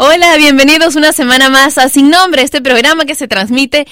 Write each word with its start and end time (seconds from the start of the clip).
Hola, 0.00 0.36
bienvenidos 0.36 0.94
una 0.94 1.12
semana 1.12 1.50
más 1.50 1.76
a 1.76 1.88
Sin 1.88 2.08
Nombre, 2.08 2.42
este 2.42 2.62
programa 2.62 3.04
que 3.04 3.16
se 3.16 3.26
transmite 3.26 3.84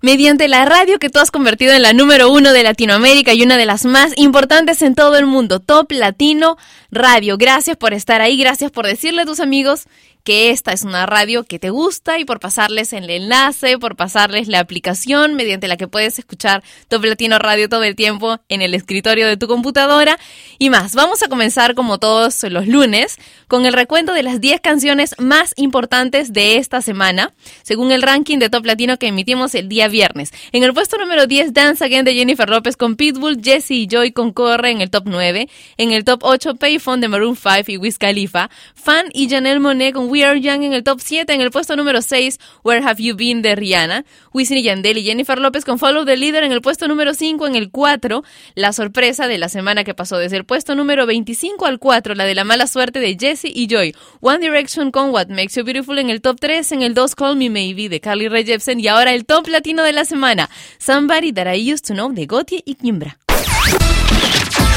mediante 0.00 0.48
la 0.48 0.64
radio 0.64 0.98
que 0.98 1.10
tú 1.10 1.18
has 1.18 1.30
convertido 1.30 1.74
en 1.74 1.82
la 1.82 1.92
número 1.92 2.32
uno 2.32 2.54
de 2.54 2.62
Latinoamérica 2.62 3.34
y 3.34 3.42
una 3.42 3.58
de 3.58 3.66
las 3.66 3.84
más 3.84 4.14
importantes 4.16 4.80
en 4.80 4.94
todo 4.94 5.18
el 5.18 5.26
mundo, 5.26 5.60
Top 5.60 5.92
Latino 5.92 6.56
Radio. 6.90 7.36
Gracias 7.36 7.76
por 7.76 7.92
estar 7.92 8.22
ahí, 8.22 8.38
gracias 8.38 8.70
por 8.70 8.86
decirle 8.86 9.22
a 9.22 9.26
tus 9.26 9.40
amigos 9.40 9.84
que 10.24 10.50
esta 10.50 10.72
es 10.72 10.82
una 10.82 11.06
radio 11.06 11.44
que 11.44 11.58
te 11.58 11.70
gusta 11.70 12.18
y 12.18 12.24
por 12.24 12.40
pasarles 12.40 12.92
el 12.92 13.08
enlace, 13.10 13.78
por 13.78 13.96
pasarles 13.96 14.48
la 14.48 14.60
aplicación 14.60 15.34
mediante 15.34 15.68
la 15.68 15.76
que 15.76 15.88
puedes 15.88 16.18
escuchar 16.18 16.62
Top 16.88 17.04
Latino 17.04 17.38
Radio 17.38 17.68
todo 17.68 17.82
el 17.82 17.96
tiempo 17.96 18.38
en 18.48 18.62
el 18.62 18.74
escritorio 18.74 19.26
de 19.26 19.36
tu 19.36 19.48
computadora 19.48 20.18
y 20.58 20.70
más. 20.70 20.94
Vamos 20.94 21.22
a 21.22 21.28
comenzar 21.28 21.74
como 21.74 21.98
todos 21.98 22.42
los 22.44 22.66
lunes 22.66 23.16
con 23.48 23.66
el 23.66 23.72
recuento 23.72 24.14
de 24.14 24.22
las 24.22 24.40
10 24.40 24.60
canciones 24.60 25.14
más 25.18 25.52
importantes 25.56 26.32
de 26.32 26.56
esta 26.56 26.80
semana, 26.80 27.32
según 27.62 27.92
el 27.92 28.02
ranking 28.02 28.38
de 28.38 28.48
Top 28.48 28.64
Latino 28.64 28.98
que 28.98 29.08
emitimos 29.08 29.54
el 29.54 29.68
día 29.68 29.88
viernes. 29.88 30.32
En 30.52 30.62
el 30.62 30.72
puesto 30.72 30.96
número 30.96 31.26
10, 31.26 31.52
Dance 31.52 31.84
Again 31.84 32.04
de 32.04 32.14
Jennifer 32.14 32.48
López 32.48 32.76
con 32.76 32.96
Pitbull, 32.96 33.42
Jesse 33.42 33.72
y 33.72 33.86
Joy 33.86 34.12
con 34.12 34.32
Corre 34.32 34.70
en 34.70 34.80
el 34.80 34.90
top 34.90 35.04
9. 35.06 35.48
En 35.76 35.92
el 35.92 36.04
top 36.04 36.20
8, 36.22 36.54
Payphone 36.56 37.00
de 37.00 37.08
Maroon 37.08 37.36
5 37.36 37.70
y 37.72 37.76
Wiz 37.76 37.98
Khalifa. 37.98 38.50
Fan 38.74 39.06
y 39.12 39.28
Janelle 39.28 39.60
Monet 39.60 39.94
con 39.94 40.11
We 40.12 40.26
Are 40.26 40.38
Young 40.38 40.62
en 40.62 40.74
el 40.74 40.84
top 40.84 41.00
7, 41.00 41.32
en 41.32 41.40
el 41.40 41.50
puesto 41.50 41.74
número 41.74 42.02
6, 42.02 42.38
Where 42.62 42.84
Have 42.84 43.02
You 43.02 43.16
Been 43.16 43.40
de 43.40 43.54
Rihanna, 43.54 44.04
Wisin 44.34 44.58
y 44.58 44.62
Yandel 44.62 44.98
y 44.98 45.04
Jennifer 45.04 45.38
López 45.38 45.64
con 45.64 45.78
Follow 45.78 46.04
the 46.04 46.18
Leader 46.18 46.44
en 46.44 46.52
el 46.52 46.60
puesto 46.60 46.86
número 46.86 47.14
5, 47.14 47.46
en 47.46 47.56
el 47.56 47.70
4, 47.70 48.22
la 48.54 48.74
sorpresa 48.74 49.26
de 49.26 49.38
la 49.38 49.48
semana 49.48 49.84
que 49.84 49.94
pasó. 49.94 50.18
Desde 50.18 50.36
el 50.36 50.44
puesto 50.44 50.74
número 50.74 51.06
25 51.06 51.64
al 51.64 51.78
4, 51.78 52.14
la 52.14 52.26
de 52.26 52.34
la 52.34 52.44
mala 52.44 52.66
suerte 52.66 53.00
de 53.00 53.16
Jesse 53.18 53.46
y 53.46 53.68
Joy, 53.68 53.96
One 54.20 54.40
Direction 54.40 54.90
con 54.90 55.08
What 55.12 55.28
Makes 55.28 55.54
You 55.54 55.64
Beautiful 55.64 55.98
en 55.98 56.10
el 56.10 56.20
top 56.20 56.38
3, 56.38 56.72
en 56.72 56.82
el 56.82 56.92
2, 56.92 57.14
Call 57.14 57.36
Me 57.36 57.48
Maybe 57.48 57.88
de 57.88 58.00
Carly 58.00 58.28
Rae 58.28 58.44
Jepsen. 58.44 58.80
Y 58.80 58.88
ahora 58.88 59.14
el 59.14 59.24
top 59.24 59.48
latino 59.48 59.82
de 59.82 59.94
la 59.94 60.04
semana, 60.04 60.50
Somebody 60.76 61.32
That 61.32 61.54
I 61.54 61.72
Used 61.72 61.86
to 61.86 61.94
Know 61.94 62.12
de 62.12 62.26
Gotti 62.26 62.62
y 62.66 62.74
Kimbra. 62.74 63.16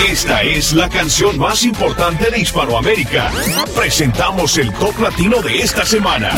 Esta 0.04 0.44
es 0.44 0.74
la 0.74 0.90
canción 0.90 1.38
más 1.40 1.64
importante 1.64 2.30
de 2.30 2.40
Hispanoamérica. 2.40 3.32
Presentamos 3.76 4.58
el 4.58 4.72
top 4.74 5.00
latino 5.00 5.42
de 5.42 5.60
esta 5.60 5.86
semana. 5.86 6.32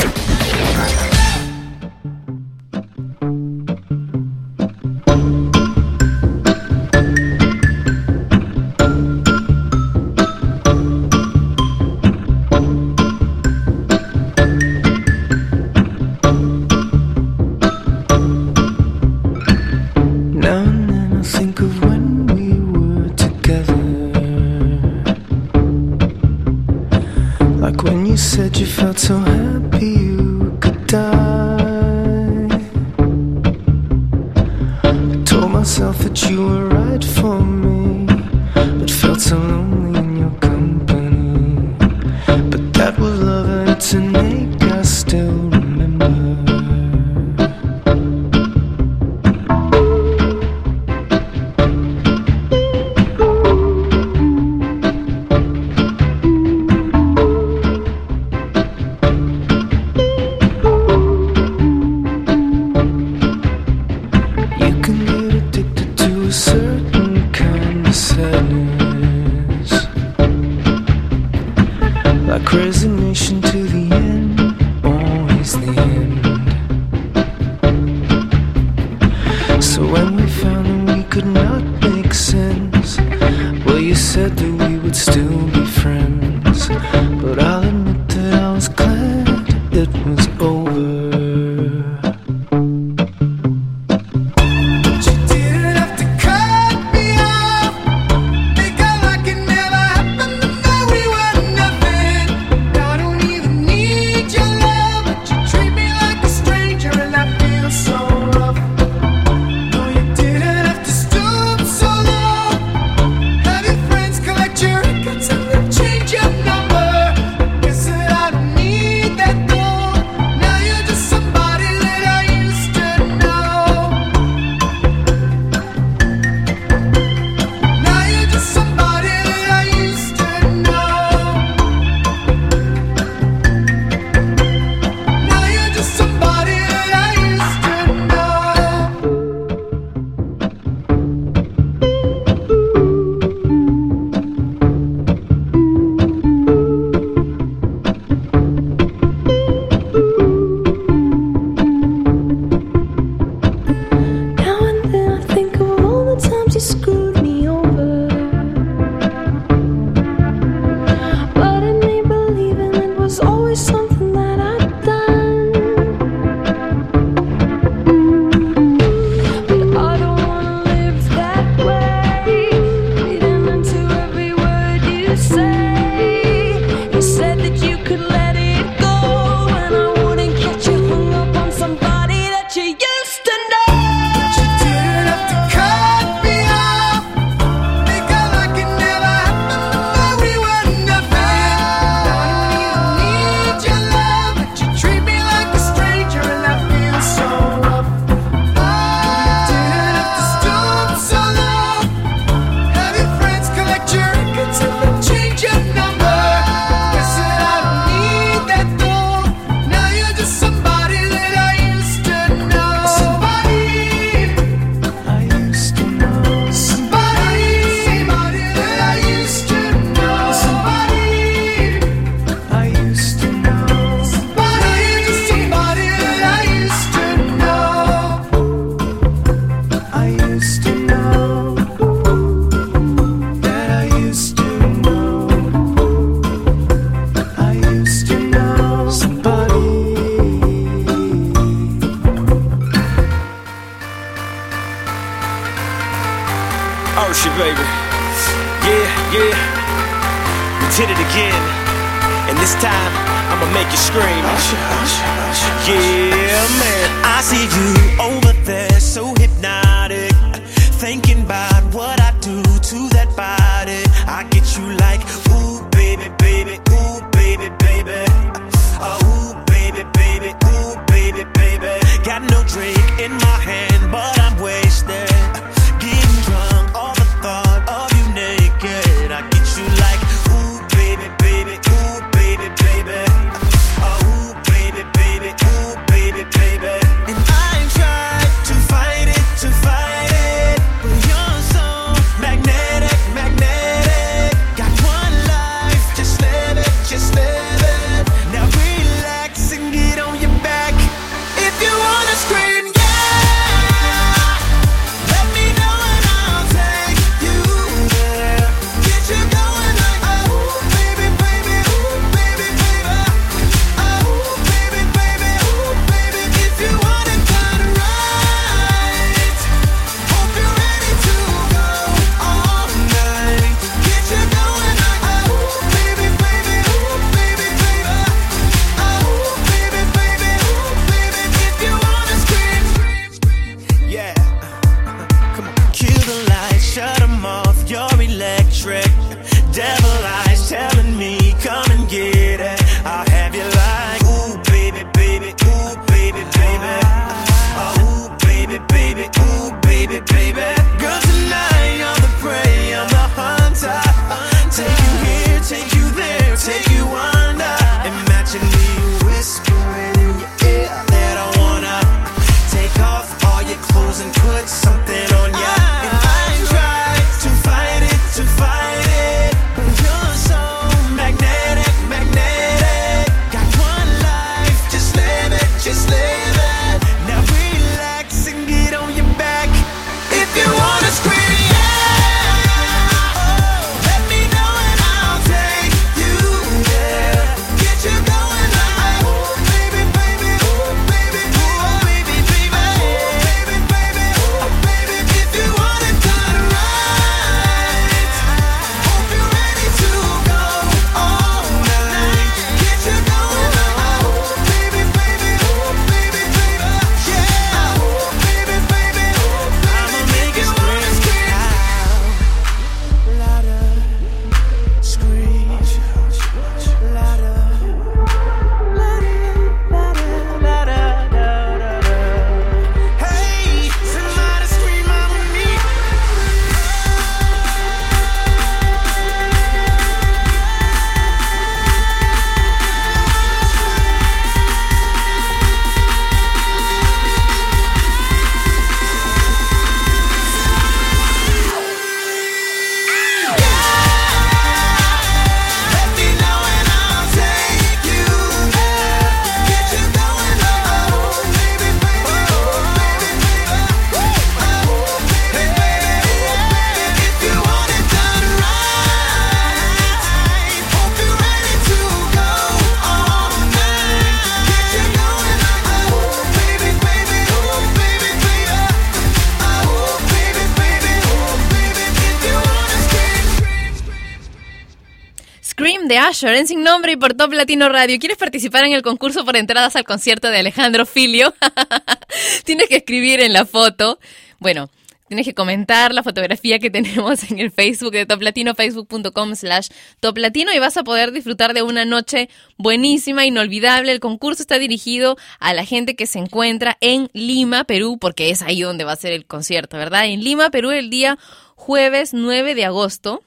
Asher 476.08 476.48
Sin 476.48 476.64
Nombre 476.64 476.94
y 476.94 476.96
por 476.96 477.16
Top 477.16 477.34
Latino 477.34 477.68
Radio. 477.68 478.00
¿Quieres 478.00 478.18
participar 478.18 478.64
en 478.64 478.72
el 478.72 478.82
concurso 478.82 479.26
por 479.26 479.36
entradas 479.36 479.76
al 479.76 479.84
concierto 479.84 480.30
de 480.30 480.38
Alejandro 480.38 480.86
Filio? 480.86 481.34
tienes 482.46 482.70
que 482.70 482.78
escribir 482.78 483.20
en 483.20 483.34
la 483.34 483.46
foto. 483.46 484.00
Bueno, 484.40 484.70
tienes 485.10 485.26
que 485.26 485.34
comentar 485.34 485.94
la 485.94 486.04
fotografía 486.04 486.60
que 486.60 486.70
tenemos 486.70 487.30
en 487.30 487.40
el 487.40 487.52
Facebook 487.52 487.92
de 487.92 488.06
Top 488.06 488.22
Latino, 488.22 488.56
facebook.com 488.56 489.36
slash 489.36 489.68
Top 490.00 490.18
Latino 490.18 490.54
y 490.54 490.60
vas 490.60 490.78
a 490.78 490.86
poder 490.86 491.12
disfrutar 491.12 491.54
de 491.54 491.62
una 491.62 491.84
noche 491.84 492.30
buenísima, 492.58 493.26
inolvidable. 493.26 493.92
El 493.92 494.00
concurso 494.00 494.42
está 494.42 494.60
dirigido 494.60 495.18
a 495.42 495.54
la 495.54 495.66
gente 495.66 495.98
que 495.98 496.08
se 496.08 496.20
encuentra 496.20 496.78
en 496.80 497.10
Lima, 497.12 497.66
Perú, 497.66 497.98
porque 498.00 498.30
es 498.30 498.44
ahí 498.44 498.62
donde 498.62 498.86
va 498.86 498.94
a 498.94 498.96
ser 498.96 499.12
el 499.12 499.26
concierto, 499.26 499.76
¿verdad? 499.76 500.06
En 500.06 500.24
Lima, 500.24 500.52
Perú, 500.52 500.72
el 500.72 500.90
día 500.90 501.20
jueves 501.56 502.14
9 502.14 502.56
de 502.56 502.64
agosto 502.64 503.24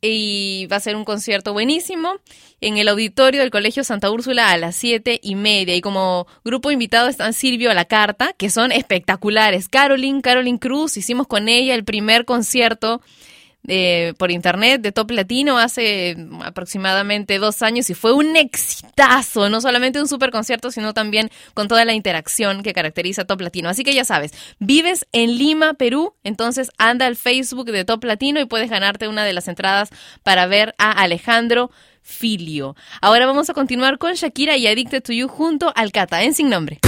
y 0.00 0.66
va 0.66 0.76
a 0.76 0.80
ser 0.80 0.96
un 0.96 1.04
concierto 1.04 1.52
buenísimo 1.52 2.14
en 2.60 2.76
el 2.76 2.88
auditorio 2.88 3.40
del 3.40 3.50
Colegio 3.50 3.84
Santa 3.84 4.10
Úrsula 4.10 4.50
a 4.50 4.56
las 4.56 4.76
siete 4.76 5.20
y 5.22 5.34
media. 5.34 5.74
Y 5.74 5.80
como 5.80 6.26
grupo 6.44 6.70
invitado 6.70 7.08
están 7.08 7.32
Silvio 7.32 7.70
a 7.70 7.74
la 7.74 7.84
carta, 7.84 8.32
que 8.36 8.50
son 8.50 8.72
espectaculares. 8.72 9.68
Caroline, 9.68 10.22
Caroline 10.22 10.58
Cruz, 10.58 10.96
hicimos 10.96 11.26
con 11.26 11.48
ella 11.48 11.74
el 11.74 11.84
primer 11.84 12.24
concierto 12.24 13.02
eh, 13.68 14.14
por 14.18 14.30
internet 14.30 14.80
de 14.80 14.90
Top 14.90 15.10
Latino 15.10 15.58
hace 15.58 16.16
aproximadamente 16.42 17.38
dos 17.38 17.62
años 17.62 17.90
y 17.90 17.94
fue 17.94 18.12
un 18.12 18.36
exitazo, 18.36 19.48
no 19.48 19.60
solamente 19.60 20.00
un 20.00 20.08
super 20.08 20.30
concierto, 20.30 20.70
sino 20.70 20.94
también 20.94 21.30
con 21.54 21.68
toda 21.68 21.84
la 21.84 21.92
interacción 21.92 22.62
que 22.62 22.72
caracteriza 22.72 23.22
a 23.22 23.24
Top 23.26 23.40
Latino. 23.40 23.68
Así 23.68 23.84
que 23.84 23.94
ya 23.94 24.04
sabes, 24.04 24.32
vives 24.58 25.06
en 25.12 25.36
Lima, 25.36 25.74
Perú, 25.74 26.14
entonces 26.24 26.70
anda 26.78 27.06
al 27.06 27.16
Facebook 27.16 27.70
de 27.70 27.84
Top 27.84 28.02
Latino 28.04 28.40
y 28.40 28.46
puedes 28.46 28.70
ganarte 28.70 29.08
una 29.08 29.24
de 29.24 29.32
las 29.32 29.48
entradas 29.48 29.90
para 30.22 30.46
ver 30.46 30.74
a 30.78 30.92
Alejandro 30.92 31.70
Filio. 32.02 32.76
Ahora 33.00 33.26
vamos 33.26 33.50
a 33.50 33.54
continuar 33.54 33.98
con 33.98 34.14
Shakira 34.14 34.56
y 34.56 34.66
Addicted 34.66 35.02
to 35.02 35.12
You 35.12 35.28
junto 35.28 35.72
al 35.76 35.92
Cata 35.92 36.22
en 36.22 36.34
Sin 36.34 36.48
Nombre. 36.48 36.80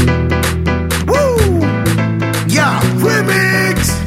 Yeah, 2.49 2.81
remix. 2.99 4.02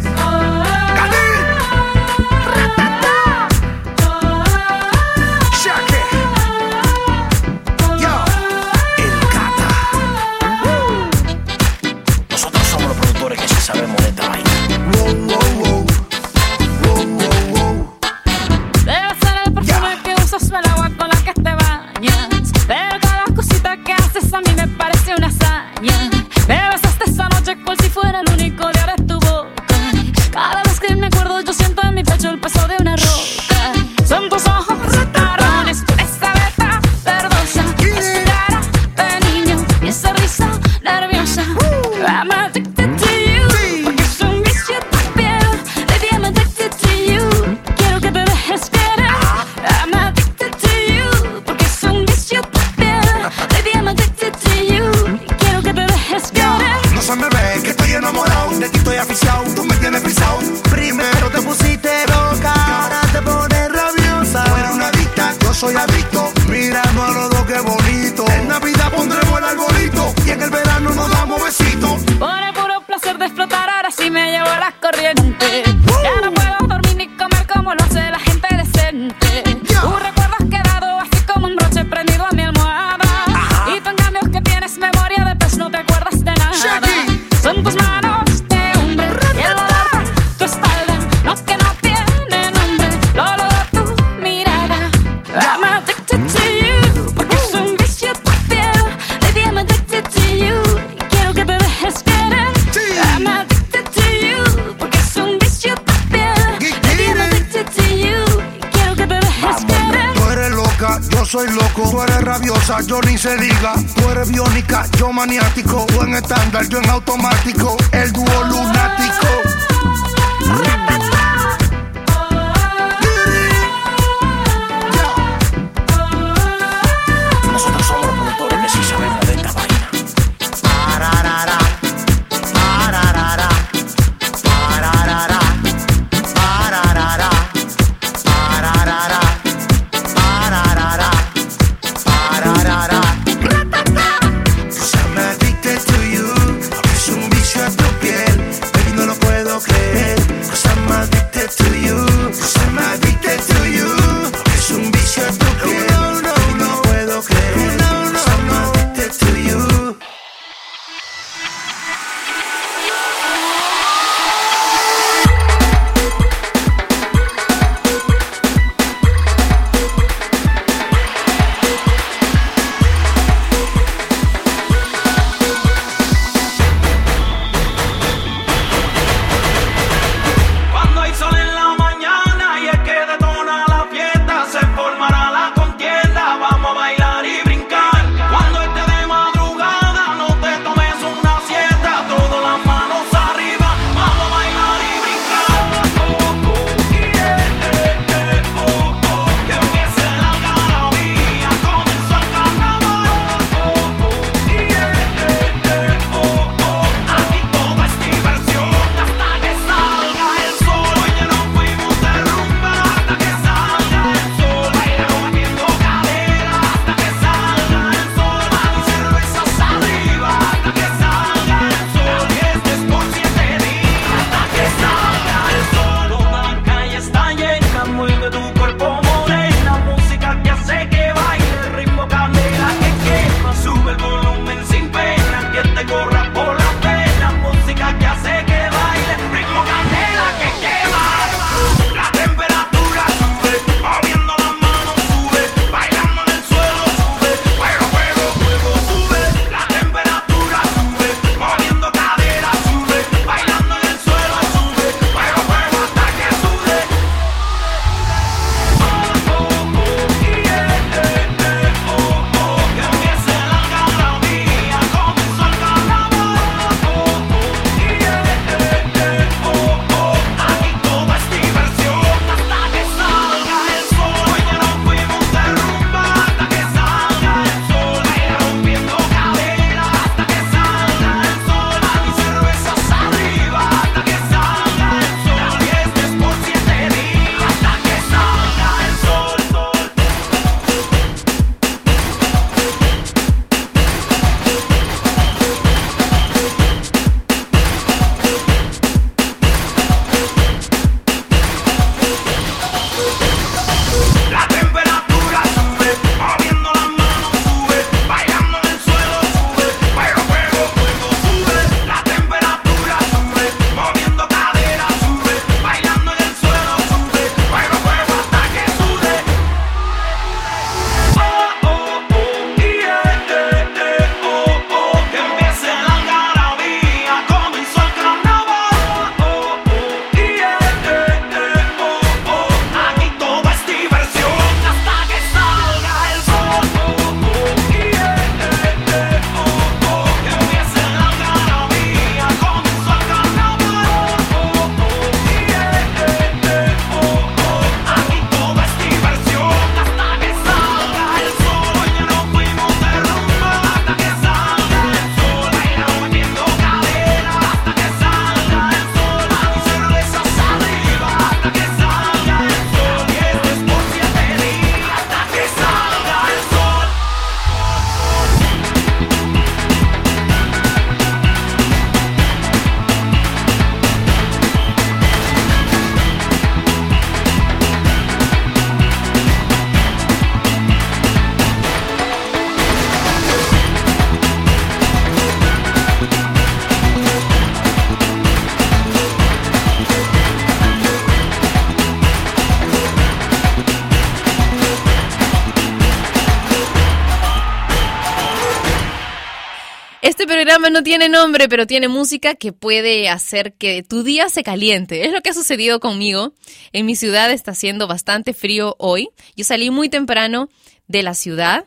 No 400.75 400.83
tiene 400.83 401.07
nombre, 401.07 401.48
pero 401.48 401.66
tiene 401.66 401.88
música 401.88 402.35
que 402.35 402.51
puede 402.51 403.07
hacer 403.07 403.53
que 403.53 403.81
tu 403.81 404.03
día 404.03 404.27
se 404.27 404.44
caliente. 404.44 405.05
Es 405.05 405.14
lo 405.14 405.22
que 405.22 405.29
ha 405.29 405.33
sucedido 405.33 405.79
conmigo. 405.79 406.33
En 406.74 406.85
mi 406.85 406.98
ciudad 406.98 407.31
está 407.31 407.51
haciendo 407.51 407.88
bastante 407.88 408.33
frío 408.33 408.75
hoy. 408.77 409.07
Yo 409.38 409.46
salí 409.46 409.70
muy 409.70 409.88
temprano 409.88 410.50
de 410.90 411.01
la 411.01 411.14
ciudad 411.14 411.64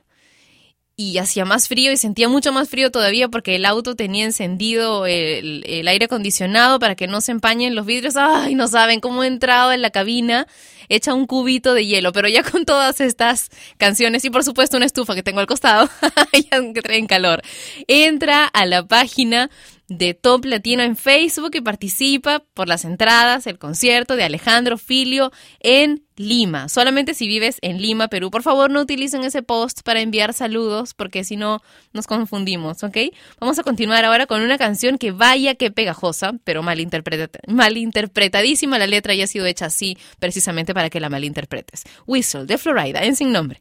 y 1.00 1.18
hacía 1.18 1.44
más 1.44 1.68
frío 1.68 1.92
y 1.92 1.96
sentía 1.96 2.28
mucho 2.28 2.52
más 2.52 2.68
frío 2.68 2.90
todavía 2.90 3.28
porque 3.28 3.54
el 3.54 3.66
auto 3.66 3.94
tenía 3.94 4.24
encendido 4.24 5.06
el, 5.06 5.62
el 5.64 5.86
aire 5.86 6.06
acondicionado 6.06 6.80
para 6.80 6.96
que 6.96 7.06
no 7.06 7.20
se 7.20 7.30
empañen 7.30 7.76
los 7.76 7.86
vidrios. 7.86 8.16
Ay, 8.16 8.56
no 8.56 8.66
saben 8.66 8.98
cómo 8.98 9.22
he 9.22 9.28
entrado 9.28 9.70
en 9.70 9.80
la 9.80 9.90
cabina 9.90 10.48
hecha 10.88 11.14
un 11.14 11.26
cubito 11.26 11.72
de 11.72 11.86
hielo, 11.86 12.12
pero 12.12 12.26
ya 12.26 12.42
con 12.42 12.64
todas 12.64 13.00
estas 13.00 13.48
canciones 13.76 14.24
y 14.24 14.30
por 14.30 14.42
supuesto 14.42 14.76
una 14.76 14.86
estufa 14.86 15.14
que 15.14 15.22
tengo 15.22 15.38
al 15.38 15.46
costado, 15.46 15.88
ya 16.50 16.72
que 16.72 16.82
traen 16.82 17.06
calor. 17.06 17.42
Entra 17.86 18.46
a 18.46 18.66
la 18.66 18.84
página 18.84 19.50
de 19.88 20.12
Top 20.14 20.44
Latino 20.44 20.82
en 20.82 20.96
Facebook 20.96 21.52
y 21.54 21.60
participa 21.60 22.44
por 22.54 22.68
las 22.68 22.84
entradas, 22.84 23.46
el 23.46 23.58
concierto 23.58 24.16
de 24.16 24.24
Alejandro 24.24 24.76
Filio 24.76 25.32
en 25.60 26.04
Lima. 26.16 26.68
Solamente 26.68 27.14
si 27.14 27.26
vives 27.26 27.58
en 27.62 27.80
Lima, 27.80 28.08
Perú. 28.08 28.30
Por 28.30 28.42
favor, 28.42 28.70
no 28.70 28.82
utilicen 28.82 29.24
ese 29.24 29.42
post 29.42 29.80
para 29.82 30.00
enviar 30.00 30.34
saludos 30.34 30.92
porque 30.92 31.24
si 31.24 31.36
no 31.36 31.62
nos 31.92 32.06
confundimos, 32.06 32.82
¿ok? 32.84 32.96
Vamos 33.40 33.58
a 33.58 33.62
continuar 33.62 34.04
ahora 34.04 34.26
con 34.26 34.42
una 34.42 34.58
canción 34.58 34.98
que 34.98 35.12
vaya 35.12 35.54
que 35.54 35.70
pegajosa, 35.70 36.34
pero 36.44 36.62
malinterpreta- 36.62 37.40
malinterpretadísima. 37.46 38.78
La 38.78 38.86
letra 38.86 39.14
ya 39.14 39.24
ha 39.24 39.28
sido 39.28 39.46
hecha 39.46 39.66
así 39.66 39.96
precisamente 40.18 40.74
para 40.74 40.90
que 40.90 41.00
la 41.00 41.08
malinterpretes. 41.08 41.84
Whistle 42.06 42.44
de 42.44 42.58
Florida 42.58 43.04
en 43.04 43.16
sin 43.16 43.32
nombre. 43.32 43.60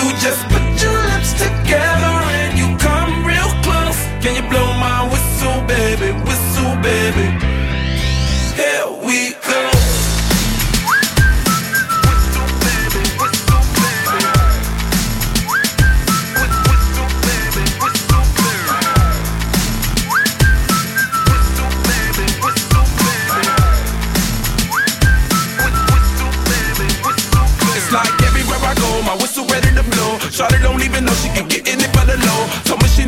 You 0.00 0.08
just 0.16 0.48
put 0.48 0.64
your 0.80 0.96
lips 1.12 1.32
together 1.34 2.14
and 2.40 2.58
you 2.58 2.64
come 2.78 3.22
real 3.22 3.50
close. 3.60 4.00
Can 4.24 4.34
you 4.34 4.48
blow 4.48 4.64
my 4.80 5.04
whistle, 5.12 5.60
baby, 5.68 6.12
whistle, 6.24 6.74
baby? 6.80 7.26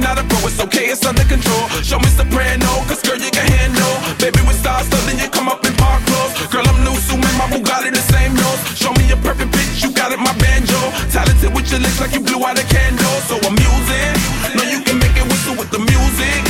Not 0.03 0.19
a 0.19 0.25
pro, 0.27 0.39
it's 0.45 0.61
okay, 0.61 0.91
it's 0.91 1.07
under 1.07 1.25
control. 1.25 1.65
Show 1.87 1.99
me 1.99 2.11
soprano, 2.11 2.67
cause 2.91 3.01
girl, 3.01 3.17
you 3.17 3.31
can 3.31 3.47
handle. 3.47 3.95
Baby, 4.19 4.43
with 4.47 4.59
stars, 4.59 4.91
so 4.91 4.99
then 5.07 5.19
you 5.19 5.31
come 5.31 5.49
up 5.49 5.65
in 5.65 5.73
park 5.79 6.03
clothes. 6.05 6.35
Girl, 6.51 6.67
I'm 6.67 6.83
new, 6.85 6.95
so 6.99 7.17
my 7.17 7.47
Bugatti 7.51 7.91
the 7.91 8.05
same 8.15 8.35
nose. 8.35 8.61
Show 8.79 8.93
me 8.99 9.11
a 9.11 9.17
perfect 9.17 9.53
pitch, 9.53 9.83
you 9.83 9.91
got 9.93 10.13
it, 10.13 10.19
my 10.19 10.35
banjo. 10.39 10.79
Talented 11.11 11.55
with 11.55 11.71
your 11.71 11.81
lips 11.81 12.01
like 12.01 12.13
you 12.13 12.21
blew 12.21 12.45
out 12.45 12.59
a 12.59 12.67
candle. 12.67 13.17
So 13.27 13.35
I'm 13.47 13.57
using, 13.59 14.13
know 14.59 14.67
you 14.67 14.81
can 14.87 14.99
make 14.99 15.15
it 15.17 15.27
whistle 15.27 15.57
with 15.57 15.71
the 15.71 15.79
music. 15.81 16.41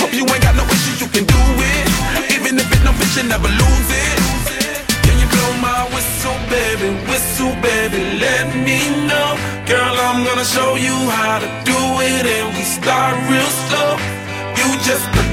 Hope 0.00 0.12
you 0.12 0.24
ain't 0.28 0.42
got 0.42 0.56
no 0.56 0.64
issues, 0.68 1.00
you 1.00 1.08
can 1.08 1.24
do 1.24 1.42
it. 1.60 1.84
Even 2.36 2.58
if 2.58 2.68
it 2.68 2.82
no 2.84 2.92
bitch, 2.96 3.16
you 3.16 3.24
never 3.28 3.48
lose 3.48 3.90
it. 3.92 4.16
Can 5.04 5.16
you 5.20 5.28
blow 5.32 5.52
my 5.60 5.88
whistle, 5.92 6.36
baby? 6.52 6.94
Whistle, 7.08 7.54
baby, 7.60 8.20
let 8.20 8.52
me 8.56 8.92
know. 9.08 9.36
Girl, 9.66 9.96
I'm 10.08 10.24
gonna 10.24 10.44
show 10.44 10.76
you 10.76 10.94
how 11.16 11.38
to 11.40 11.61
and 12.84 13.28
we 13.28 13.30
start 13.30 13.30
real 13.30 13.50
slow. 13.68 13.96
You 14.56 14.78
just 14.82 15.31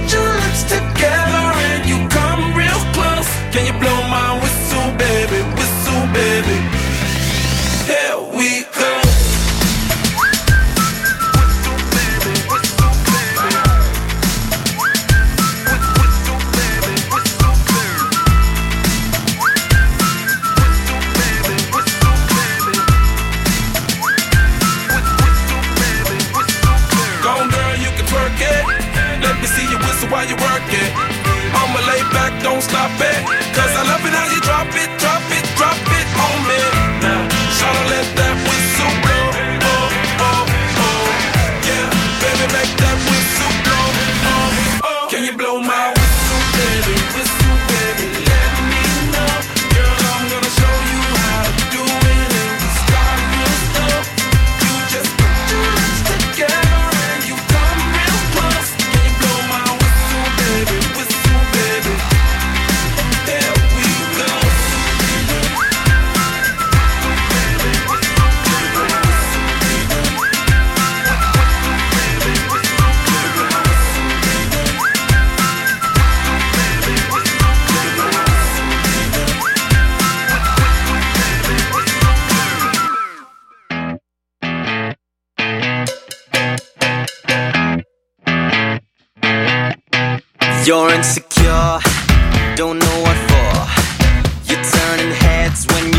turning 95.50 95.56
heads 95.56 95.66
when 95.68 95.94
you 95.94 95.99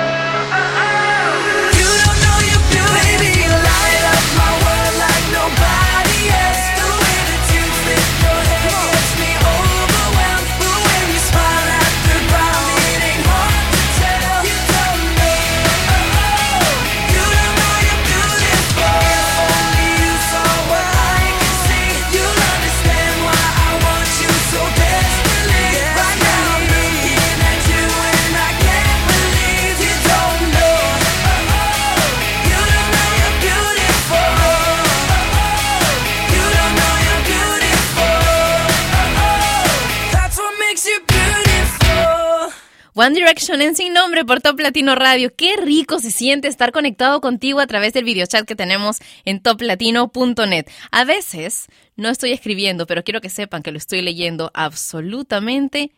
One 43.01 43.15
Direction 43.15 43.63
en 43.63 43.75
Sin 43.75 43.93
Nombre 43.93 44.25
por 44.25 44.41
Top 44.41 44.59
Latino 44.59 44.93
Radio. 44.93 45.33
Qué 45.35 45.55
rico 45.57 45.97
se 45.97 46.11
siente 46.11 46.47
estar 46.47 46.71
conectado 46.71 47.19
contigo 47.19 47.59
a 47.59 47.65
través 47.65 47.93
del 47.93 48.03
videochat 48.03 48.45
que 48.45 48.55
tenemos 48.55 48.99
en 49.25 49.41
toplatino.net. 49.41 50.67
A 50.91 51.03
veces 51.03 51.65
no 51.95 52.09
estoy 52.09 52.31
escribiendo, 52.31 52.85
pero 52.85 53.03
quiero 53.03 53.19
que 53.19 53.31
sepan 53.31 53.63
que 53.63 53.71
lo 53.71 53.79
estoy 53.79 54.03
leyendo 54.03 54.51
absolutamente 54.53 55.91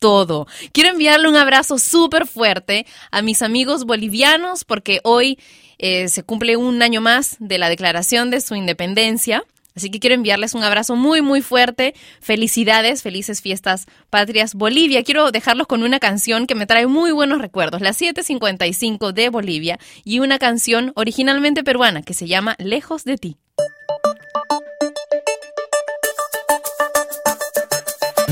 todo. 0.00 0.48
Quiero 0.72 0.90
enviarle 0.90 1.28
un 1.28 1.36
abrazo 1.36 1.78
súper 1.78 2.26
fuerte 2.26 2.86
a 3.12 3.22
mis 3.22 3.42
amigos 3.42 3.84
bolivianos 3.84 4.64
porque 4.64 4.98
hoy 5.04 5.38
eh, 5.78 6.08
se 6.08 6.24
cumple 6.24 6.56
un 6.56 6.82
año 6.82 7.00
más 7.00 7.36
de 7.38 7.58
la 7.58 7.68
declaración 7.68 8.30
de 8.30 8.40
su 8.40 8.56
independencia. 8.56 9.44
Así 9.78 9.90
que 9.90 10.00
quiero 10.00 10.16
enviarles 10.16 10.54
un 10.54 10.64
abrazo 10.64 10.96
muy, 10.96 11.22
muy 11.22 11.40
fuerte. 11.40 11.94
Felicidades, 12.20 13.02
felices 13.02 13.40
fiestas 13.40 13.86
patrias 14.10 14.56
Bolivia. 14.56 15.04
Quiero 15.04 15.30
dejarlos 15.30 15.68
con 15.68 15.84
una 15.84 16.00
canción 16.00 16.48
que 16.48 16.56
me 16.56 16.66
trae 16.66 16.88
muy 16.88 17.12
buenos 17.12 17.40
recuerdos, 17.40 17.80
la 17.80 17.92
755 17.92 19.12
de 19.12 19.28
Bolivia, 19.28 19.78
y 20.02 20.18
una 20.18 20.40
canción 20.40 20.90
originalmente 20.96 21.62
peruana 21.62 22.02
que 22.02 22.12
se 22.12 22.26
llama 22.26 22.56
Lejos 22.58 23.04
de 23.04 23.18
ti. 23.18 23.36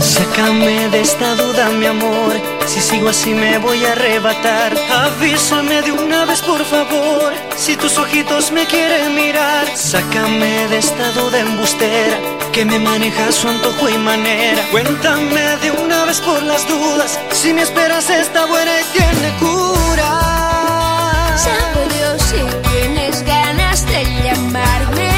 Sácame 0.00 0.88
de 0.88 1.00
esta 1.00 1.36
duda, 1.36 1.68
mi 1.70 1.86
amor. 1.86 2.55
Si 2.66 2.80
sigo 2.80 3.08
así 3.08 3.32
me 3.32 3.58
voy 3.58 3.84
a 3.84 3.92
arrebatar. 3.92 4.76
Avísame 4.90 5.82
de 5.82 5.92
una 5.92 6.24
vez, 6.24 6.42
por 6.42 6.64
favor. 6.64 7.32
Si 7.56 7.76
tus 7.76 7.96
ojitos 7.96 8.50
me 8.50 8.66
quieren 8.66 9.14
mirar. 9.14 9.64
Sácame 9.76 10.68
de 10.68 10.78
esta 10.78 11.12
duda 11.12 11.38
embustera. 11.40 12.18
Que 12.52 12.64
me 12.64 12.78
maneja 12.78 13.30
su 13.30 13.48
antojo 13.48 13.88
y 13.88 13.98
manera. 13.98 14.62
Cuéntame 14.70 15.56
de 15.62 15.70
una 15.70 16.04
vez 16.06 16.20
por 16.20 16.42
las 16.42 16.66
dudas. 16.68 17.18
Si 17.32 17.52
mi 17.52 17.62
esperanza 17.62 18.20
está 18.20 18.46
buena 18.46 18.72
y 18.80 18.84
tiene 18.98 19.28
cura. 19.38 20.10
Sabe 21.36 21.82
Dios 21.94 22.22
si 22.22 22.68
tienes 22.70 23.22
ganas 23.22 23.86
de 23.86 24.04
llamarme. 24.24 25.10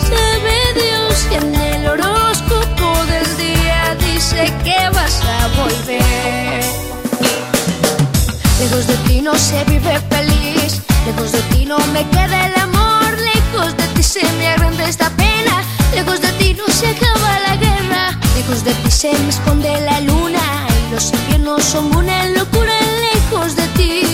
Sabe 0.00 0.56
Dios 0.74 1.26
si 1.28 1.34
en 1.36 1.54
el 1.54 1.86
horóscopo 1.86 3.04
del 3.06 3.36
día 3.36 3.96
dice 4.00 4.52
que 4.64 4.90
vas 4.90 5.22
a 5.22 5.48
volver. 5.60 6.45
Lejos 8.58 8.86
de 8.86 8.96
ti 9.06 9.20
no 9.20 9.34
se 9.34 9.62
vive 9.64 10.00
feliz. 10.10 10.82
Lejos 11.06 11.32
de 11.32 11.42
ti 11.52 11.64
no 11.64 11.78
me 11.92 12.08
queda 12.10 12.46
el 12.46 12.56
amor. 12.60 13.10
Lejos 13.34 13.76
de 13.76 13.86
ti 13.94 14.02
se 14.02 14.22
me 14.38 14.48
agranda 14.48 14.88
esta 14.88 15.10
pena. 15.10 15.62
Lejos 15.94 16.20
de 16.20 16.32
ti 16.32 16.54
no 16.54 16.66
se 16.72 16.88
acaba 16.88 17.38
la 17.40 17.56
guerra. 17.56 18.18
Lejos 18.34 18.64
de 18.64 18.72
ti 18.74 18.90
se 18.90 19.12
me 19.12 19.28
esconde 19.28 19.80
la 19.82 20.00
luna. 20.00 20.66
Y 20.88 20.94
los 20.94 21.12
inviernos 21.12 21.64
son 21.64 21.94
una 21.94 22.26
locura. 22.30 22.74
Lejos 23.12 23.56
de 23.56 23.66
ti 23.78 24.06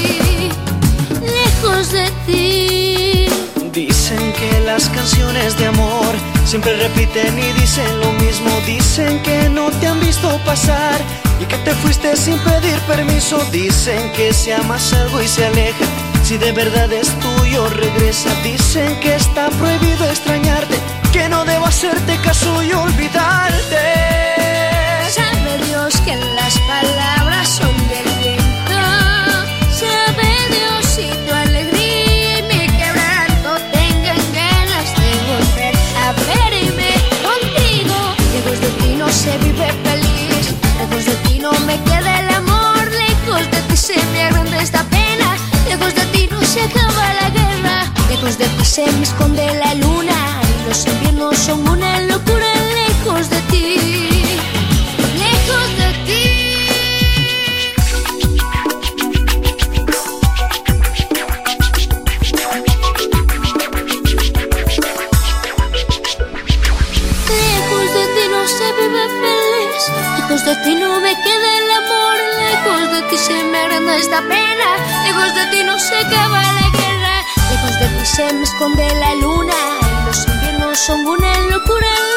lejos 1.62 1.92
de 1.92 2.10
ti. 2.26 3.26
Dicen 3.72 4.32
que 4.32 4.60
las 4.60 4.88
canciones 4.88 5.58
de 5.58 5.66
amor 5.66 6.14
siempre 6.44 6.76
repiten 6.76 7.38
y 7.38 7.52
dicen 7.60 8.00
lo 8.00 8.12
mismo. 8.12 8.50
Dicen 8.66 9.22
que 9.22 9.48
no 9.48 9.70
te 9.70 9.86
han 9.86 10.00
visto 10.00 10.28
pasar 10.44 11.00
y 11.42 11.46
que 11.46 11.58
te 11.58 11.74
fuiste 11.74 12.16
sin 12.16 12.38
pedir 12.38 12.78
permiso. 12.86 13.38
Dicen 13.50 14.12
que 14.12 14.32
si 14.32 14.52
amas 14.52 14.92
algo 14.92 15.20
y 15.20 15.28
se 15.28 15.46
aleja, 15.46 15.84
si 16.22 16.36
de 16.36 16.52
verdad 16.52 16.92
es 16.92 17.08
tuyo 17.20 17.68
regresa. 17.68 18.30
Dicen 18.42 18.98
que 19.00 19.16
está 19.16 19.50
prohibido 19.50 20.04
extrañarte, 20.08 20.76
que 21.12 21.28
no 21.28 21.44
debo 21.44 21.66
hacerte 21.66 22.16
caso 22.18 22.62
y 22.62 22.72
olvidarte. 22.72 23.84
Sabe 25.10 25.58
Dios 25.66 26.00
que 26.02 26.16
las 26.16 26.58
palabras 26.60 27.21
Lejos 48.22 48.38
de 48.38 48.46
ti 48.46 48.64
se 48.64 48.86
me 48.92 49.02
esconde 49.02 49.44
la 49.58 49.74
luna. 49.74 50.14
Y 50.64 50.68
los 50.68 50.86
inviernos 50.86 51.36
son 51.36 51.68
una 51.68 51.98
locura. 52.02 52.46
Lejos 52.72 53.28
de 53.28 53.40
ti. 53.50 54.36
Lejos 55.18 55.68
de 55.80 55.88
ti. 56.06 56.24
Lejos 67.26 67.88
de 67.96 68.04
ti 68.14 68.24
no 68.30 68.46
se 68.46 68.66
vive 68.78 69.04
feliz. 69.20 69.82
Lejos 70.16 70.44
de 70.44 70.54
ti 70.62 70.74
no 70.76 71.00
me 71.00 71.12
queda 71.24 71.58
el 71.58 71.70
amor. 71.72 72.16
Lejos 72.38 72.92
de 72.92 73.02
ti 73.10 73.16
se 73.16 73.42
me 73.42 73.58
agranda 73.58 73.96
esta 73.96 74.20
pena. 74.20 74.68
Lejos 75.06 75.34
de 75.34 75.46
ti 75.46 75.64
no 75.64 75.76
se 75.80 75.96
acaba 75.96 76.40
la. 76.40 76.61
Se 78.14 78.30
me 78.34 78.42
esconde 78.42 78.86
la 78.96 79.14
luna. 79.14 79.54
Y 79.80 80.06
los 80.06 80.26
inviernos 80.28 80.78
son 80.78 81.06
una 81.06 81.38
locura. 81.48 82.11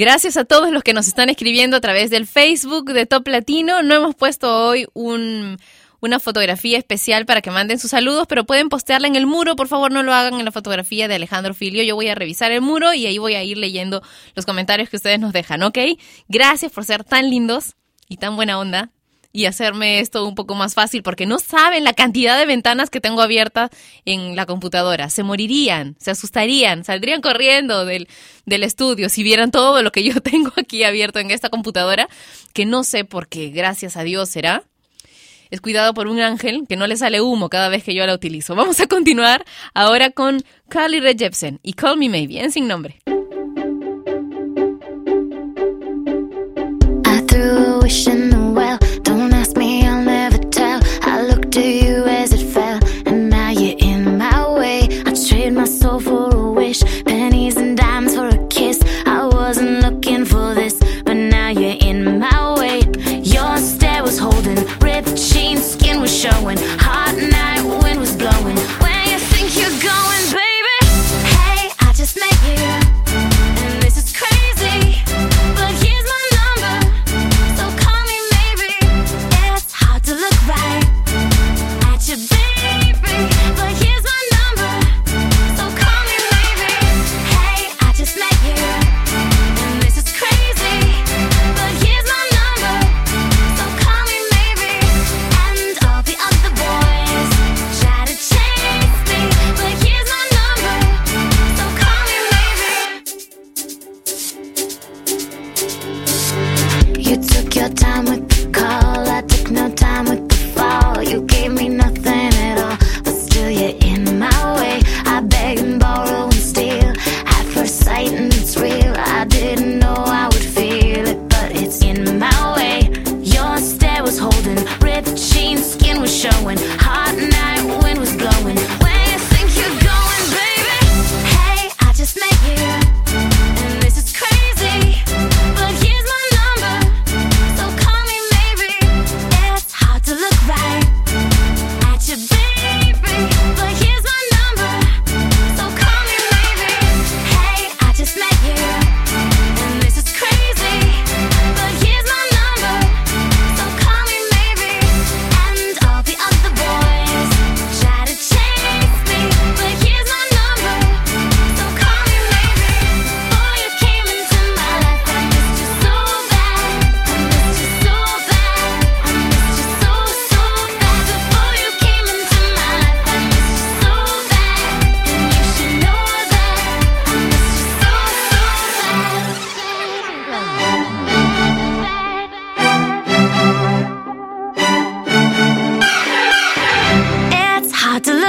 Gracias 0.00 0.38
a 0.38 0.46
todos 0.46 0.70
los 0.72 0.82
que 0.82 0.94
nos 0.94 1.08
están 1.08 1.28
escribiendo 1.28 1.76
a 1.76 1.80
través 1.82 2.08
del 2.08 2.26
Facebook 2.26 2.94
de 2.94 3.04
Top 3.04 3.28
Latino. 3.28 3.82
No 3.82 3.94
hemos 3.94 4.14
puesto 4.14 4.66
hoy 4.66 4.86
un, 4.94 5.58
una 6.00 6.18
fotografía 6.18 6.78
especial 6.78 7.26
para 7.26 7.42
que 7.42 7.50
manden 7.50 7.78
sus 7.78 7.90
saludos, 7.90 8.24
pero 8.26 8.46
pueden 8.46 8.70
postearla 8.70 9.08
en 9.08 9.14
el 9.14 9.26
muro. 9.26 9.56
Por 9.56 9.68
favor, 9.68 9.92
no 9.92 10.02
lo 10.02 10.14
hagan 10.14 10.38
en 10.38 10.46
la 10.46 10.52
fotografía 10.52 11.06
de 11.06 11.16
Alejandro 11.16 11.52
Filio. 11.52 11.82
Yo 11.82 11.96
voy 11.96 12.08
a 12.08 12.14
revisar 12.14 12.50
el 12.50 12.62
muro 12.62 12.94
y 12.94 13.04
ahí 13.04 13.18
voy 13.18 13.34
a 13.34 13.44
ir 13.44 13.58
leyendo 13.58 14.02
los 14.34 14.46
comentarios 14.46 14.88
que 14.88 14.96
ustedes 14.96 15.20
nos 15.20 15.34
dejan, 15.34 15.62
¿ok? 15.64 15.76
Gracias 16.28 16.72
por 16.72 16.86
ser 16.86 17.04
tan 17.04 17.28
lindos 17.28 17.76
y 18.08 18.16
tan 18.16 18.36
buena 18.36 18.58
onda 18.58 18.88
y 19.32 19.46
hacerme 19.46 20.00
esto 20.00 20.26
un 20.26 20.34
poco 20.34 20.54
más 20.54 20.74
fácil 20.74 21.02
porque 21.02 21.26
no 21.26 21.38
saben 21.38 21.84
la 21.84 21.92
cantidad 21.92 22.38
de 22.38 22.46
ventanas 22.46 22.90
que 22.90 23.00
tengo 23.00 23.22
abiertas 23.22 23.70
en 24.04 24.34
la 24.36 24.46
computadora. 24.46 25.08
Se 25.10 25.22
morirían, 25.22 25.96
se 25.98 26.10
asustarían, 26.10 26.84
saldrían 26.84 27.20
corriendo 27.20 27.84
del, 27.84 28.08
del 28.46 28.62
estudio 28.62 29.08
si 29.08 29.22
vieran 29.22 29.50
todo 29.50 29.82
lo 29.82 29.92
que 29.92 30.02
yo 30.02 30.20
tengo 30.22 30.52
aquí 30.56 30.84
abierto 30.84 31.18
en 31.18 31.30
esta 31.30 31.48
computadora, 31.48 32.08
que 32.52 32.66
no 32.66 32.84
sé 32.84 33.04
por 33.04 33.28
qué, 33.28 33.50
gracias 33.50 33.96
a 33.96 34.02
Dios 34.02 34.28
será. 34.28 34.64
Es 35.50 35.60
cuidado 35.60 35.94
por 35.94 36.06
un 36.06 36.20
ángel 36.20 36.64
que 36.68 36.76
no 36.76 36.86
le 36.86 36.96
sale 36.96 37.20
humo 37.20 37.48
cada 37.48 37.68
vez 37.68 37.82
que 37.82 37.92
yo 37.92 38.06
la 38.06 38.14
utilizo. 38.14 38.54
Vamos 38.54 38.78
a 38.78 38.86
continuar 38.86 39.44
ahora 39.74 40.10
con 40.10 40.44
Carly 40.68 41.00
Rae 41.00 41.16
Jepsen 41.18 41.58
y 41.64 41.72
Call 41.72 41.96
Me 41.96 42.08
Maybe, 42.08 42.40
en 42.40 42.52
sin 42.52 42.68
nombre. 42.68 43.00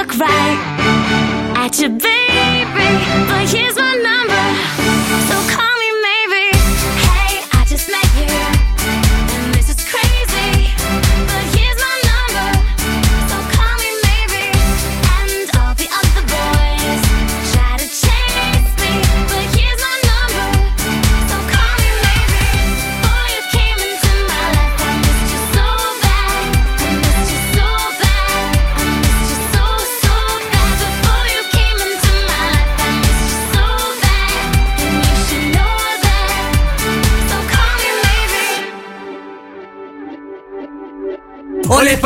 Look 0.02 0.18
right 0.18 0.58
at 1.56 1.78
you, 1.78 1.88
baby, 1.88 2.88
but 3.28 3.48
here's 3.48 3.76
my 3.76 3.94
number. 4.08 4.44
So 5.28 5.36
call 5.54 5.71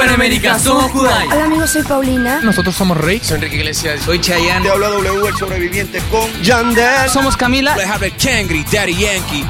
Hola 0.06 0.12
Hispanoamérica, 0.12 0.58
somos 0.60 0.92
Kudai. 0.92 1.26
Hola 1.32 1.44
amigos, 1.46 1.70
soy 1.70 1.82
Paulina. 1.82 2.40
Nosotros 2.40 2.76
somos 2.76 2.96
Rey. 2.96 3.18
Soy 3.20 3.38
Enrique 3.38 3.56
Iglesias. 3.56 4.02
Soy 4.04 4.20
Chayanne. 4.20 4.62
Te 4.62 4.70
habla 4.70 4.88
W, 4.90 5.26
el 5.26 5.34
sobreviviente 5.34 6.00
con 6.12 6.30
Yandel. 6.42 7.10
Somos 7.10 7.36
Camila. 7.36 7.74
Les 7.76 7.88
habla 7.88 8.08
Kangri, 8.10 8.64
Daddy 8.70 8.94
Yankee. 8.94 9.44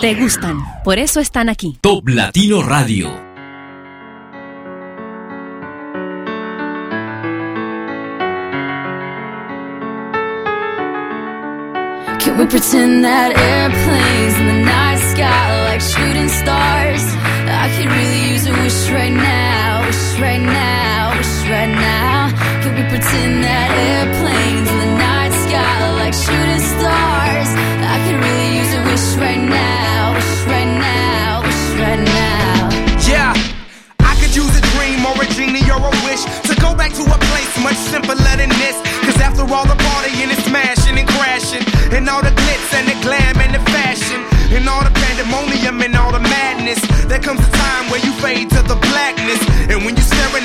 Te 0.00 0.14
gustan, 0.14 0.62
por 0.84 1.00
eso 1.00 1.18
están 1.18 1.48
aquí. 1.48 1.78
Top 1.80 2.08
Latino 2.08 2.62
Radio. 2.62 3.08
Can 12.20 12.38
we 12.38 12.46
pretend 12.46 13.04
that 13.04 13.36
airplanes 13.36 14.38
in 14.38 14.46
the 14.46 14.64
night 14.64 15.00
sky 15.10 15.50
are 15.50 15.64
like 15.72 15.80
shooting 15.80 16.28
stars? 16.28 17.02
I 17.50 17.68
could 17.74 17.90
really 17.90 18.32
use 18.34 18.46
a 18.46 18.52
wish 18.62 18.90
right 18.90 19.12
now, 19.12 19.47
wish 20.18 20.26
right 20.26 20.42
now, 20.42 21.16
wish 21.16 21.48
right 21.48 21.70
now. 21.70 22.30
Can 22.62 22.74
we 22.74 22.82
pretend 22.90 23.44
that 23.44 23.70
airplanes 23.70 24.68
in 24.68 24.78
the 24.78 24.90
night 24.98 25.32
sky 25.46 25.74
are 25.86 25.94
like 25.94 26.14
shooting 26.14 26.64
stars? 26.74 27.50
I 27.86 27.96
could 28.02 28.18
really 28.18 28.50
use 28.58 28.72
a 28.74 28.82
wish 28.82 29.08
right 29.22 29.44
now, 29.46 30.14
wish 30.14 30.42
right 30.50 30.72
now, 30.74 31.42
wish 31.46 31.66
right 31.78 32.02
now. 32.02 32.68
Yeah, 33.06 33.32
I 34.00 34.14
could 34.18 34.34
use 34.34 34.50
a 34.58 34.64
dream 34.74 35.06
or 35.06 35.14
a 35.22 35.26
genie 35.38 35.66
or 35.70 35.86
a 35.86 35.94
wish 36.02 36.22
to 36.50 36.54
go 36.58 36.74
back 36.74 36.92
to 36.98 37.04
a 37.06 37.18
place 37.30 37.52
much 37.62 37.78
simpler 37.78 38.18
than 38.18 38.50
this. 38.58 38.76
Cause 39.06 39.18
after 39.22 39.42
all 39.46 39.66
the 39.66 39.78
partying 39.78 40.34
and 40.34 40.42
smashing 40.50 40.98
and 40.98 41.08
crashing, 41.14 41.62
and 41.94 42.08
all 42.08 42.22
the 42.22 42.34
glitz 42.34 42.74
and 42.74 42.86
the 42.90 42.96
glam 43.06 43.38
and 43.38 43.54
the 43.54 43.62
fashion, 43.70 44.18
and 44.50 44.68
all 44.68 44.82
the 44.82 44.94
pandemonium 45.06 45.80
and 45.80 45.94
all 45.94 46.10
the 46.10 46.20
madness, 46.20 46.80
there 47.06 47.20
comes 47.20 47.40
a 47.40 47.50
time 47.52 47.90
where 47.90 48.02
you 48.02 48.12
fade 48.18 48.50
to 48.50 48.62
the 48.66 48.76
blackness. 48.90 49.40
And 49.68 49.84
when 49.84 49.97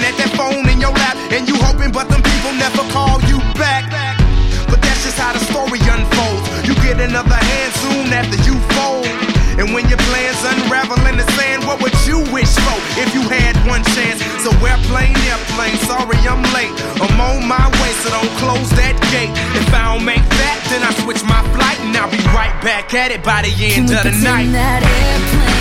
at 0.04 0.16
that 0.20 0.32
phone 0.36 0.68
in 0.68 0.80
your 0.80 0.92
lap, 0.92 1.16
and 1.32 1.48
you 1.48 1.56
hoping, 1.64 1.92
but 1.92 2.10
them 2.12 2.22
people 2.22 2.54
never 2.60 2.84
call 2.92 3.18
you 3.32 3.40
back. 3.56 3.88
But 4.68 4.82
that's 4.84 5.04
just 5.08 5.18
how 5.18 5.34
the 5.34 5.40
story 5.40 5.80
unfolds. 5.80 6.44
You 6.68 6.76
get 6.84 7.00
another 7.00 7.40
hand 7.40 7.72
soon 7.82 8.12
after 8.12 8.38
you 8.44 8.60
fold. 8.76 9.04
hands 10.34 10.66
unravel 10.66 11.06
in 11.08 11.18
the 11.18 11.28
sand. 11.34 11.66
What 11.66 11.82
would 11.82 11.94
you 12.06 12.20
wish 12.32 12.52
for 12.66 12.78
if 13.00 13.14
you 13.14 13.22
had 13.30 13.56
one 13.68 13.84
chance? 13.96 14.22
So 14.44 14.52
airplane, 14.66 15.16
airplane, 15.30 15.78
sorry 15.86 16.18
I'm 16.28 16.44
late. 16.54 16.74
I'm 17.02 17.20
on 17.20 17.48
my 17.48 17.68
way, 17.82 17.92
so 18.02 18.10
don't 18.10 18.34
close 18.38 18.70
that 18.82 18.96
gate. 19.12 19.34
If 19.56 19.74
I 19.74 19.94
don't 19.94 20.06
make 20.06 20.24
that, 20.24 20.58
then 20.70 20.84
I 20.84 20.92
switch 21.04 21.24
my 21.24 21.42
flight 21.54 21.80
and 21.82 21.96
I'll 21.96 22.12
be 22.12 22.18
right 22.34 22.56
back 22.64 22.94
at 22.94 23.12
it 23.12 23.24
by 23.24 23.44
the 23.44 23.54
end 23.54 23.92
of 23.92 24.04
the 24.04 24.12
night. 24.24 25.53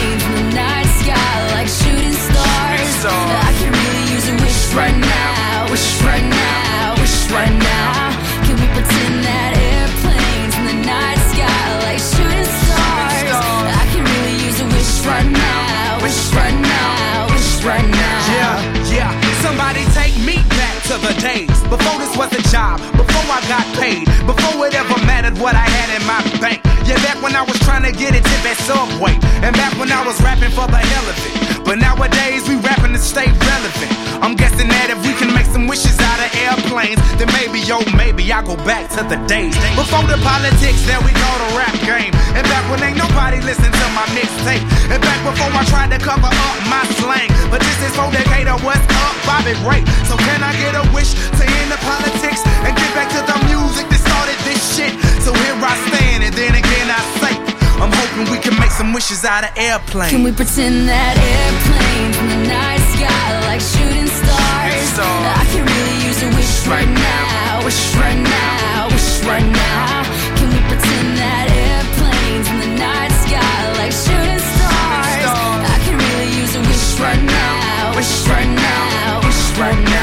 Sky 1.02 1.34
like 1.54 1.66
shooting 1.66 2.14
stars? 2.14 2.94
I 3.02 3.50
can 3.58 3.72
really 3.74 4.06
use 4.14 4.26
a 4.30 4.34
wish 4.38 4.60
right 4.74 4.94
now, 4.94 5.66
wish 5.70 6.02
right 6.06 6.22
now, 6.22 6.94
wish 7.02 7.18
right 7.30 7.50
now. 7.50 8.14
Can 8.46 8.54
we 8.62 8.66
pretend 8.70 9.14
that 9.26 9.50
airplanes 9.58 10.54
in 10.58 10.64
the 10.70 10.78
night 10.86 11.22
sky 11.34 11.66
like 11.82 11.98
shooting 11.98 12.50
stars? 12.62 13.34
I 13.82 13.84
can 13.90 14.04
really 14.06 14.38
use 14.46 14.58
a 14.62 14.66
wish 14.70 14.94
right 15.02 15.26
now, 15.26 15.98
wish 16.02 16.22
right 16.38 16.58
now, 16.62 17.26
wish 17.34 17.50
right 17.66 17.88
now. 17.90 18.18
Yeah, 18.30 18.56
yeah. 18.94 19.10
Somebody 19.42 19.82
take 19.90 20.14
me 20.22 20.38
back 20.54 20.76
to 20.86 20.96
the 21.02 21.14
days 21.18 21.58
before 21.66 21.98
this 21.98 22.14
was 22.16 22.30
a 22.30 22.42
job, 22.54 22.78
before 22.94 23.11
I 23.30 23.40
got 23.48 23.66
paid, 23.78 24.06
before 24.26 24.66
it 24.66 24.74
ever 24.74 24.98
mattered 25.06 25.38
what 25.38 25.54
I 25.54 25.66
had 25.66 25.88
in 25.94 26.02
my 26.06 26.20
bank. 26.40 26.60
Yeah, 26.86 26.96
back 27.06 27.22
when 27.22 27.34
I 27.36 27.42
was 27.42 27.58
trying 27.60 27.84
to 27.84 27.92
get 27.92 28.14
a 28.14 28.20
tip 28.20 28.44
at 28.46 28.56
Subway, 28.58 29.14
and 29.42 29.54
back 29.56 29.76
when 29.78 29.90
I 29.92 30.04
was 30.04 30.20
rapping 30.22 30.50
for 30.50 30.66
the 30.66 30.78
hell 30.78 31.08
of 31.08 31.16
it. 31.26 31.61
But 31.72 31.80
nowadays 31.80 32.44
we 32.52 32.60
rapping 32.60 32.92
to 32.92 33.00
stay 33.00 33.24
relevant. 33.24 33.92
I'm 34.20 34.36
guessing 34.36 34.68
that 34.68 34.92
if 34.92 35.00
we 35.08 35.16
can 35.16 35.32
make 35.32 35.48
some 35.48 35.64
wishes 35.64 35.96
out 36.04 36.20
of 36.20 36.28
airplanes, 36.44 37.00
then 37.16 37.32
maybe, 37.32 37.64
yo, 37.64 37.80
maybe 37.96 38.28
I 38.28 38.44
go 38.44 38.60
back 38.60 38.92
to 38.92 39.00
the 39.08 39.16
days 39.24 39.56
before 39.72 40.04
the 40.04 40.20
politics. 40.20 40.84
There 40.84 41.00
we 41.00 41.16
go, 41.16 41.30
the 41.40 41.48
rap 41.56 41.72
game. 41.80 42.12
And 42.36 42.44
back 42.44 42.60
when 42.68 42.84
ain't 42.84 43.00
nobody 43.00 43.40
listen 43.40 43.72
to 43.72 43.86
my 43.96 44.04
mixtape. 44.12 44.60
And 44.92 45.00
back 45.00 45.16
before 45.24 45.48
I 45.48 45.64
tried 45.64 45.96
to 45.96 46.00
cover 46.04 46.28
up 46.28 46.56
my 46.68 46.84
slang. 47.00 47.32
But 47.48 47.64
this 47.64 47.78
is 47.88 47.96
for 47.96 48.04
Decatur, 48.12 48.60
what's 48.60 48.84
up, 49.08 49.16
Bobby 49.24 49.56
Ray? 49.64 49.80
So 50.04 50.20
can 50.20 50.44
I 50.44 50.52
get 50.60 50.76
a 50.76 50.84
wish 50.92 51.16
to 51.16 51.44
end 51.48 51.72
the 51.72 51.80
politics 51.88 52.44
and 52.68 52.76
get 52.76 52.90
back 52.92 53.08
to 53.16 53.24
the 53.24 53.38
music 53.48 53.88
that 53.88 54.00
started 54.04 54.36
this 54.44 54.60
shit? 54.76 54.92
So 55.24 55.32
here 55.32 55.56
I 55.56 55.72
stand, 55.88 56.20
and 56.20 56.36
then 56.36 56.52
again 56.52 56.92
I 56.92 57.00
say, 57.16 57.32
I'm 57.82 57.90
hoping 57.90 58.30
we 58.30 58.38
can 58.38 58.54
make 58.60 58.70
some 58.70 58.92
wishes 58.92 59.24
out 59.24 59.42
of 59.42 59.50
airplanes. 59.58 60.12
Can 60.14 60.22
we 60.22 60.30
pretend 60.30 60.86
that 60.86 61.18
airplanes 61.18 62.14
in 62.14 62.28
the 62.30 62.40
night 62.46 62.78
sky 62.94 63.26
like 63.50 63.58
shooting 63.58 64.06
stars? 64.06 65.02
I 65.02 65.42
can 65.50 65.66
really 65.66 65.98
use 66.06 66.22
a 66.22 66.30
wish 66.30 66.62
right 66.70 66.86
now, 66.86 67.66
wish 67.66 67.82
right 67.98 68.22
now, 68.22 68.86
wish 68.86 69.26
right 69.26 69.42
now. 69.50 70.06
Can 70.38 70.46
we 70.54 70.62
pretend 70.70 71.08
that 71.26 71.50
airplanes 71.50 72.46
in 72.54 72.58
the 72.62 72.70
night 72.78 73.10
sky 73.26 73.58
like 73.82 73.90
shooting 73.90 74.42
stars? 74.54 75.26
I 75.66 75.78
can 75.82 75.98
really 75.98 76.30
use 76.38 76.54
a 76.54 76.62
wish 76.62 76.86
right 77.02 77.18
now, 77.18 77.98
wish 77.98 78.14
right 78.30 78.46
now, 78.46 79.26
wish 79.26 79.58
right 79.58 79.82
now. 79.90 80.01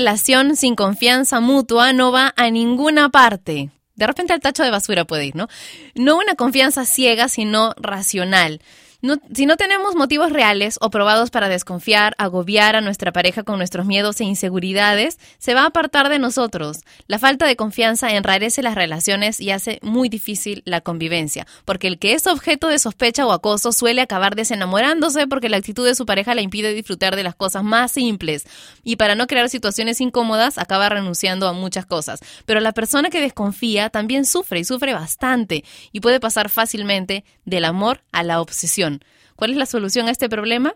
Relación 0.00 0.56
sin 0.56 0.76
confianza 0.76 1.40
mutua 1.40 1.92
no 1.92 2.10
va 2.10 2.32
a 2.34 2.50
ninguna 2.50 3.10
parte. 3.10 3.68
De 3.96 4.06
repente 4.06 4.32
al 4.32 4.40
tacho 4.40 4.62
de 4.62 4.70
basura 4.70 5.04
puede 5.04 5.26
ir, 5.26 5.36
¿no? 5.36 5.46
No 5.94 6.16
una 6.16 6.36
confianza 6.36 6.86
ciega, 6.86 7.28
sino 7.28 7.74
racional. 7.76 8.62
No- 9.02 9.16
si 9.34 9.46
no 9.46 9.56
tenemos 9.56 9.94
motivos 9.94 10.30
reales 10.30 10.76
o 10.80 10.90
probados 10.90 11.30
para 11.30 11.48
desconfiar, 11.48 12.14
agobiar 12.18 12.76
a 12.76 12.82
nuestra 12.82 13.12
pareja 13.12 13.42
con 13.44 13.56
nuestros 13.56 13.86
miedos 13.86 14.20
e 14.20 14.24
inseguridades, 14.24 15.18
se 15.38 15.54
va 15.54 15.62
a 15.62 15.66
apartar 15.66 16.10
de 16.10 16.18
nosotros. 16.18 16.80
La 17.06 17.18
falta 17.18 17.46
de 17.46 17.56
confianza 17.56 18.10
enrarece 18.10 18.62
las 18.62 18.74
relaciones 18.74 19.40
y 19.40 19.52
hace 19.52 19.78
muy 19.82 20.08
difícil 20.10 20.62
la 20.66 20.82
convivencia, 20.82 21.46
porque 21.64 21.86
el 21.86 21.98
que 21.98 22.12
es 22.12 22.26
objeto 22.26 22.68
de 22.68 22.78
sospecha 22.78 23.26
o 23.26 23.32
acoso 23.32 23.72
suele 23.72 24.02
acabar 24.02 24.34
desenamorándose 24.36 25.26
porque 25.26 25.48
la 25.48 25.56
actitud 25.56 25.86
de 25.86 25.94
su 25.94 26.04
pareja 26.04 26.34
le 26.34 26.42
impide 26.42 26.74
disfrutar 26.74 27.16
de 27.16 27.22
las 27.22 27.34
cosas 27.34 27.64
más 27.64 27.92
simples 27.92 28.44
y 28.84 28.96
para 28.96 29.14
no 29.14 29.26
crear 29.26 29.48
situaciones 29.48 30.00
incómodas 30.02 30.58
acaba 30.58 30.90
renunciando 30.90 31.48
a 31.48 31.52
muchas 31.54 31.86
cosas. 31.86 32.20
Pero 32.44 32.60
la 32.60 32.72
persona 32.72 33.08
que 33.08 33.20
desconfía 33.22 33.88
también 33.88 34.26
sufre 34.26 34.60
y 34.60 34.64
sufre 34.64 34.92
bastante 34.92 35.64
y 35.92 36.00
puede 36.00 36.20
pasar 36.20 36.50
fácilmente 36.50 37.24
del 37.46 37.64
amor 37.64 38.02
a 38.12 38.22
la 38.22 38.40
obsesión. 38.40 38.89
¿Cuál 39.40 39.52
es 39.52 39.56
la 39.56 39.64
solución 39.64 40.06
a 40.06 40.10
este 40.10 40.28
problema? 40.28 40.74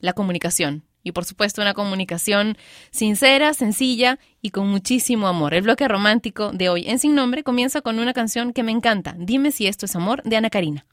La 0.00 0.12
comunicación. 0.12 0.82
Y 1.04 1.12
por 1.12 1.24
supuesto 1.24 1.62
una 1.62 1.72
comunicación 1.72 2.58
sincera, 2.90 3.54
sencilla 3.54 4.18
y 4.40 4.50
con 4.50 4.66
muchísimo 4.66 5.28
amor. 5.28 5.54
El 5.54 5.62
bloque 5.62 5.86
romántico 5.86 6.50
de 6.50 6.68
hoy 6.68 6.88
en 6.88 6.98
Sin 6.98 7.14
Nombre 7.14 7.44
comienza 7.44 7.80
con 7.80 8.00
una 8.00 8.12
canción 8.12 8.52
que 8.52 8.64
me 8.64 8.72
encanta. 8.72 9.14
Dime 9.16 9.52
si 9.52 9.68
esto 9.68 9.86
es 9.86 9.94
amor 9.94 10.20
de 10.24 10.34
Ana 10.34 10.50
Karina. 10.50 10.84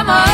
Amor, 0.00 0.25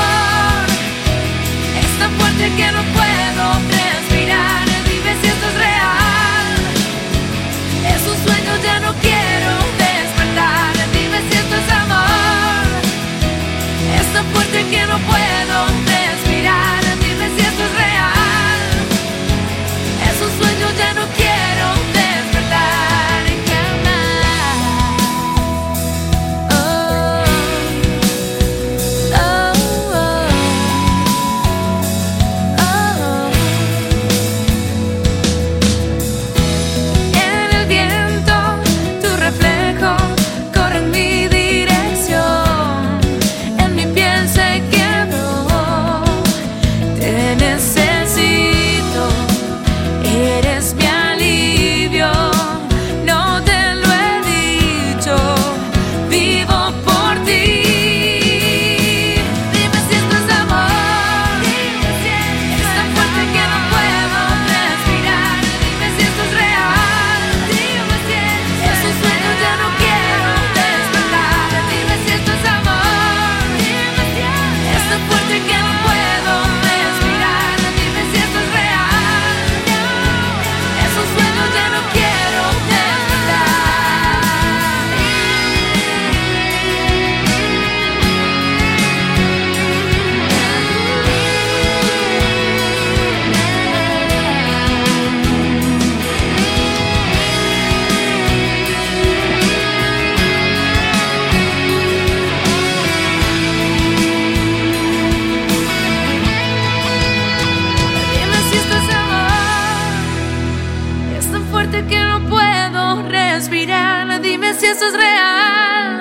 eso 114.73 114.87
es 114.87 114.95
real. 114.95 116.01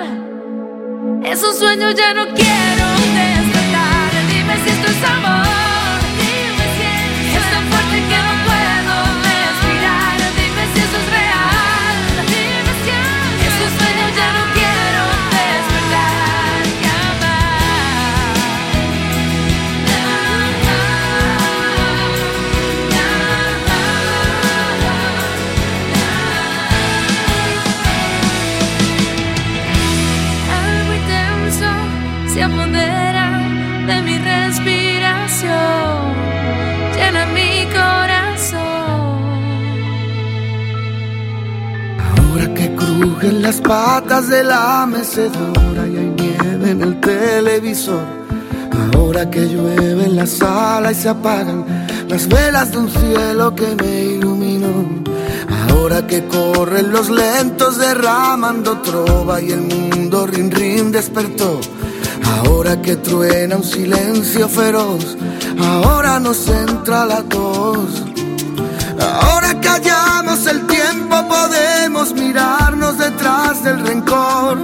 Es 1.24 1.42
un 1.42 1.54
sueño, 1.54 1.90
ya 1.90 2.14
no 2.14 2.26
quiero 2.34 3.01
las 43.42 43.60
patas 43.60 44.28
de 44.28 44.44
la 44.44 44.86
mecedora 44.86 45.88
y 45.88 45.96
hay 45.96 46.14
nieve 46.16 46.70
en 46.70 46.80
el 46.80 47.00
televisor. 47.00 48.04
Ahora 48.94 49.28
que 49.28 49.40
llueve 49.40 50.04
en 50.04 50.14
la 50.16 50.26
sala 50.26 50.92
y 50.92 50.94
se 50.94 51.08
apagan 51.08 51.64
las 52.08 52.28
velas 52.28 52.70
de 52.70 52.78
un 52.78 52.88
cielo 52.88 53.52
que 53.54 53.74
me 53.74 54.04
iluminó. 54.14 55.02
Ahora 55.68 56.06
que 56.06 56.24
corren 56.28 56.92
los 56.92 57.10
lentos 57.10 57.78
derramando 57.78 58.78
trova 58.78 59.40
y 59.40 59.50
el 59.50 59.62
mundo 59.62 60.24
rin 60.24 60.48
rin 60.50 60.92
despertó. 60.92 61.60
Ahora 62.38 62.80
que 62.80 62.94
truena 62.96 63.56
un 63.56 63.64
silencio 63.64 64.48
feroz, 64.48 65.16
ahora 65.58 66.20
nos 66.20 66.48
entra 66.48 67.04
la 67.06 67.22
tos. 67.24 68.11
Ahora 69.02 69.60
que 69.60 69.68
hallamos 69.68 70.46
el 70.46 70.66
tiempo 70.66 71.16
podemos 71.28 72.12
mirarnos 72.14 72.98
detrás 72.98 73.62
del 73.64 73.86
rencor. 73.86 74.58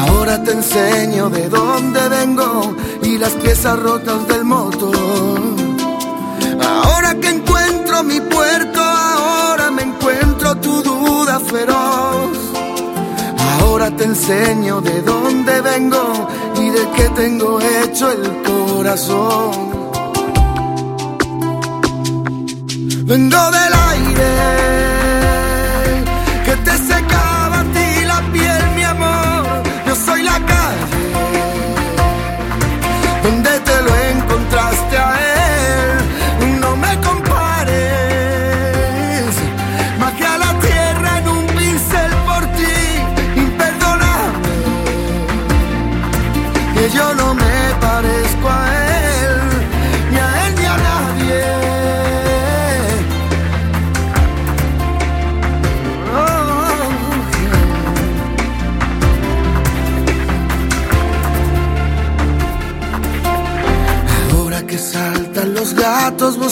Ahora 0.00 0.42
te 0.42 0.52
enseño 0.52 1.28
de 1.30 1.48
dónde 1.48 2.08
vengo 2.08 2.74
y 3.02 3.18
las 3.18 3.32
piezas 3.32 3.78
rotas 3.78 4.26
del 4.28 4.44
motor. 4.44 5.40
Ahora 6.60 7.14
que 7.20 7.28
encuentro 7.28 8.02
mi 8.02 8.20
puerto, 8.20 8.80
ahora 8.80 9.70
me 9.70 9.82
encuentro 9.82 10.56
tu 10.56 10.82
duda 10.82 11.38
feroz. 11.40 12.38
Ahora 13.60 13.90
te 13.96 14.04
enseño 14.04 14.80
de 14.80 15.02
dónde 15.02 15.60
vengo 15.60 16.28
y 16.56 16.70
de 16.70 16.88
qué 16.96 17.08
tengo 17.10 17.60
hecho 17.60 18.10
el 18.10 18.42
corazón. 18.42 19.81
Vengo 23.04 23.50
del 23.50 23.74
aire 23.90 24.30
que 26.44 26.56
te 26.56 26.78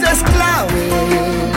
que 0.00 1.53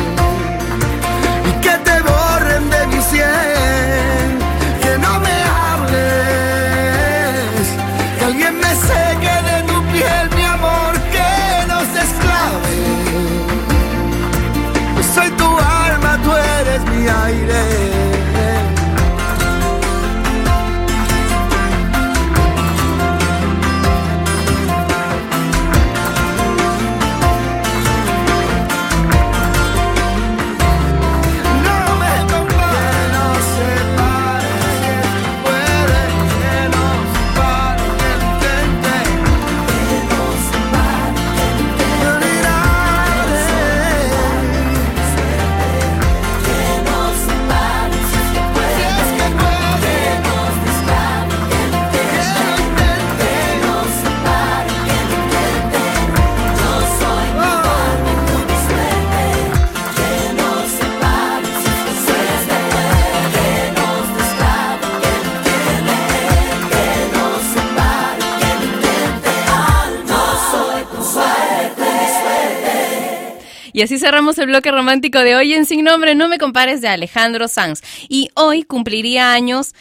Y 73.78 73.84
así 73.84 74.00
cerramos 74.00 74.40
el 74.40 74.48
bloque 74.48 74.72
romántico 74.72 75.20
de 75.20 75.36
hoy 75.36 75.54
en 75.54 75.68
Sin 75.68 75.84
Nombre, 75.84 76.16
No 76.16 76.30
Me 76.30 76.40
Compares 76.40 76.82
de 76.82 76.88
Alejandro 76.88 77.48
Sanz. 77.48 77.84
Y 78.10 78.30
hoy 78.34 78.64
cumpliría 78.64 79.34
años 79.34 79.76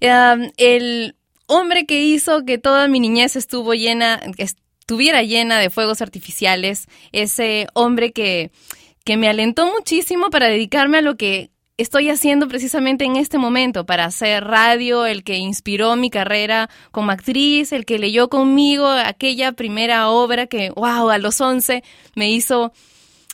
eh, 0.00 0.50
el 0.56 1.14
hombre 1.46 1.86
que 1.86 2.02
hizo 2.02 2.44
que 2.44 2.58
toda 2.58 2.88
mi 2.88 2.98
niñez 2.98 3.36
estuvo 3.36 3.72
llena, 3.74 4.20
estuviera 4.36 5.22
llena 5.22 5.60
de 5.60 5.70
fuegos 5.70 6.02
artificiales, 6.02 6.88
ese 7.12 7.68
hombre 7.72 8.10
que, 8.10 8.50
que 9.04 9.16
me 9.16 9.28
alentó 9.28 9.72
muchísimo 9.72 10.28
para 10.30 10.48
dedicarme 10.48 10.98
a 10.98 11.02
lo 11.02 11.16
que 11.16 11.52
estoy 11.76 12.10
haciendo 12.10 12.48
precisamente 12.48 13.04
en 13.04 13.14
este 13.14 13.38
momento 13.38 13.86
para 13.86 14.06
hacer 14.06 14.42
radio, 14.42 15.06
el 15.06 15.22
que 15.22 15.36
inspiró 15.36 15.94
mi 15.94 16.10
carrera 16.10 16.68
como 16.90 17.12
actriz, 17.12 17.70
el 17.70 17.84
que 17.84 18.00
leyó 18.00 18.28
conmigo 18.28 18.88
aquella 18.88 19.52
primera 19.52 20.08
obra 20.08 20.48
que, 20.48 20.70
wow, 20.70 21.10
a 21.10 21.18
los 21.18 21.40
11 21.40 21.84
me 22.16 22.28
hizo 22.28 22.72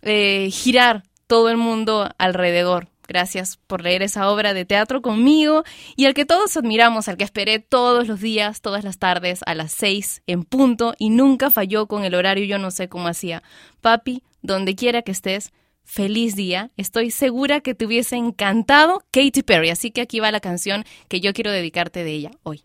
eh, 0.02 0.50
girar 0.50 1.04
todo 1.26 1.48
el 1.48 1.56
mundo 1.56 2.10
alrededor. 2.18 2.88
Gracias 3.08 3.58
por 3.66 3.82
leer 3.82 4.02
esa 4.02 4.30
obra 4.30 4.54
de 4.54 4.64
teatro 4.64 5.02
conmigo 5.02 5.64
y 5.96 6.06
al 6.06 6.14
que 6.14 6.24
todos 6.24 6.56
admiramos, 6.56 7.08
al 7.08 7.16
que 7.16 7.24
esperé 7.24 7.58
todos 7.58 8.06
los 8.06 8.20
días, 8.20 8.60
todas 8.60 8.84
las 8.84 8.98
tardes, 8.98 9.40
a 9.44 9.54
las 9.54 9.72
seis 9.72 10.22
en 10.26 10.44
punto 10.44 10.94
y 10.98 11.10
nunca 11.10 11.50
falló 11.50 11.86
con 11.88 12.04
el 12.04 12.14
horario, 12.14 12.44
yo 12.44 12.58
no 12.58 12.70
sé 12.70 12.88
cómo 12.88 13.08
hacía. 13.08 13.42
Papi, 13.80 14.22
donde 14.40 14.74
quiera 14.74 15.02
que 15.02 15.12
estés, 15.12 15.52
feliz 15.84 16.36
día. 16.36 16.70
Estoy 16.76 17.10
segura 17.10 17.60
que 17.60 17.74
te 17.74 17.86
hubiese 17.86 18.16
encantado 18.16 19.02
Katy 19.10 19.42
Perry, 19.42 19.70
así 19.70 19.90
que 19.90 20.00
aquí 20.00 20.20
va 20.20 20.30
la 20.30 20.40
canción 20.40 20.84
que 21.08 21.20
yo 21.20 21.32
quiero 21.32 21.50
dedicarte 21.50 22.04
de 22.04 22.12
ella 22.12 22.30
hoy. 22.44 22.64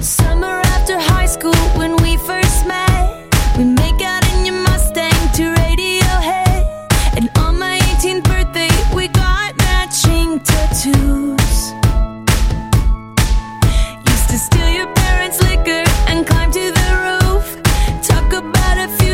Summer 0.00 0.60
after 0.66 0.98
high 1.00 1.26
school 1.26 1.54
when 1.76 1.92
we 2.02 2.16
first 2.18 2.66
met, 2.66 2.85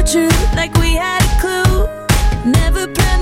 a 0.03 0.07
future 0.07 0.28
like 0.57 0.72
we 0.78 0.94
had 0.94 1.22
a 1.22 1.40
clue. 1.40 2.50
Never 2.50 2.86
planned 2.88 3.22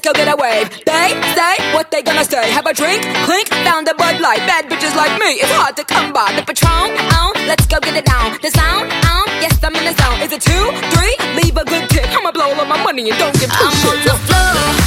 let's 0.00 0.18
go 0.18 0.24
get 0.24 0.32
a 0.32 0.36
wave. 0.40 0.68
They 0.84 1.08
say 1.36 1.74
what 1.74 1.90
they 1.90 2.02
gonna 2.02 2.24
say. 2.24 2.50
Have 2.50 2.66
a 2.66 2.72
drink, 2.72 3.02
clink, 3.26 3.48
found 3.48 3.86
a 3.88 3.94
Bud 3.94 4.20
Light. 4.20 4.38
Bad 4.46 4.64
bitches 4.66 4.96
like 4.96 5.12
me, 5.20 5.40
it's 5.42 5.52
hard 5.52 5.76
to 5.76 5.84
come 5.84 6.12
by. 6.12 6.32
The 6.36 6.42
Patron, 6.42 6.96
on, 7.20 7.32
let's 7.46 7.66
go 7.66 7.78
get 7.80 7.96
it 7.96 8.06
down. 8.06 8.38
The 8.40 8.50
sound, 8.50 8.90
on, 8.90 9.26
yes 9.44 9.58
I'm 9.62 9.76
in 9.76 9.84
the 9.84 9.94
zone. 10.00 10.20
Is 10.22 10.32
it 10.32 10.40
two, 10.40 10.64
three? 10.96 11.16
Leave 11.42 11.56
a 11.56 11.64
good 11.64 11.88
tip. 11.90 12.08
I'ma 12.16 12.32
blow 12.32 12.48
all 12.48 12.60
of 12.60 12.68
my 12.68 12.82
money 12.82 13.10
and 13.10 13.18
don't 13.18 13.38
give 13.38 13.50
two 13.50 13.56
I'm 13.60 13.88
on 13.88 14.04
the 14.04 14.14
floor. 14.24 14.79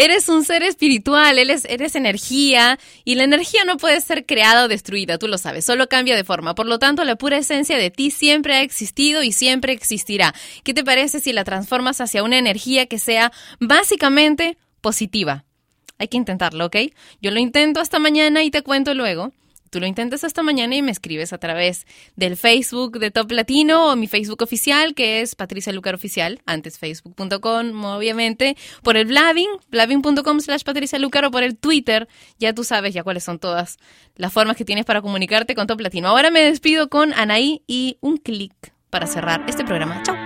Eres 0.00 0.28
un 0.28 0.44
ser 0.44 0.62
espiritual, 0.62 1.40
eres, 1.40 1.64
eres 1.64 1.96
energía 1.96 2.78
y 3.04 3.16
la 3.16 3.24
energía 3.24 3.64
no 3.64 3.78
puede 3.78 4.00
ser 4.00 4.26
creada 4.26 4.66
o 4.66 4.68
destruida, 4.68 5.18
tú 5.18 5.26
lo 5.26 5.38
sabes, 5.38 5.64
solo 5.64 5.88
cambia 5.88 6.14
de 6.14 6.22
forma. 6.22 6.54
Por 6.54 6.66
lo 6.66 6.78
tanto, 6.78 7.02
la 7.02 7.16
pura 7.16 7.36
esencia 7.36 7.76
de 7.76 7.90
ti 7.90 8.12
siempre 8.12 8.54
ha 8.54 8.62
existido 8.62 9.24
y 9.24 9.32
siempre 9.32 9.72
existirá. 9.72 10.36
¿Qué 10.62 10.72
te 10.72 10.84
parece 10.84 11.18
si 11.18 11.32
la 11.32 11.42
transformas 11.42 12.00
hacia 12.00 12.22
una 12.22 12.38
energía 12.38 12.86
que 12.86 13.00
sea 13.00 13.32
básicamente 13.58 14.56
positiva? 14.80 15.44
Hay 15.98 16.06
que 16.06 16.16
intentarlo, 16.16 16.66
¿ok? 16.66 16.76
Yo 17.20 17.32
lo 17.32 17.40
intento 17.40 17.80
hasta 17.80 17.98
mañana 17.98 18.44
y 18.44 18.52
te 18.52 18.62
cuento 18.62 18.94
luego. 18.94 19.32
Tú 19.70 19.80
lo 19.80 19.86
intentas 19.86 20.24
hasta 20.24 20.42
mañana 20.42 20.76
y 20.76 20.82
me 20.82 20.90
escribes 20.90 21.32
a 21.32 21.38
través 21.38 21.86
del 22.16 22.36
Facebook 22.36 22.98
de 22.98 23.10
Top 23.10 23.30
Latino 23.30 23.92
o 23.92 23.96
mi 23.96 24.06
Facebook 24.06 24.42
oficial, 24.42 24.94
que 24.94 25.20
es 25.20 25.34
Patricia 25.34 25.72
Lucar 25.72 25.94
Oficial, 25.94 26.40
antes 26.46 26.78
facebook.com, 26.78 27.84
obviamente, 27.84 28.56
por 28.82 28.96
el 28.96 29.06
Blabbing, 29.06 29.48
blabbing.com 29.70 30.40
slash 30.40 30.62
Patricia 30.62 30.98
Lucar 30.98 31.24
o 31.24 31.30
por 31.30 31.42
el 31.42 31.56
Twitter, 31.56 32.08
ya 32.38 32.52
tú 32.52 32.64
sabes 32.64 32.94
ya 32.94 33.02
cuáles 33.02 33.24
son 33.24 33.38
todas 33.38 33.78
las 34.16 34.32
formas 34.32 34.56
que 34.56 34.64
tienes 34.64 34.84
para 34.84 35.02
comunicarte 35.02 35.54
con 35.54 35.66
Top 35.66 35.80
Latino. 35.80 36.08
Ahora 36.08 36.30
me 36.30 36.40
despido 36.40 36.88
con 36.88 37.12
Anaí 37.12 37.62
y 37.66 37.98
un 38.00 38.16
clic 38.16 38.52
para 38.90 39.06
cerrar 39.06 39.44
este 39.48 39.64
programa. 39.64 40.02
Chao. 40.02 40.16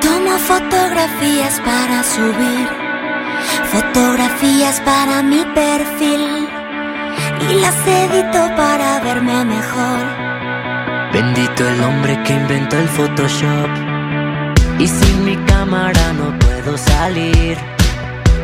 Tomo 0.00 0.38
fotografías 0.38 1.60
para 1.60 2.02
subir, 2.02 2.83
fotografías 3.72 4.80
para 4.80 5.22
mi 5.22 5.44
perfil 5.54 6.48
y 7.50 7.54
las 7.54 7.76
edito 7.86 8.40
para 8.56 9.00
verme 9.00 9.44
mejor. 9.44 10.24
Bendito 11.12 11.68
el 11.68 11.82
hombre 11.82 12.20
que 12.24 12.32
inventó 12.32 12.76
el 12.76 12.88
Photoshop. 12.88 13.70
Y 14.78 14.88
sin 14.88 15.24
mi 15.24 15.36
cámara 15.46 16.12
no 16.12 16.36
puedo 16.38 16.76
salir. 16.76 17.56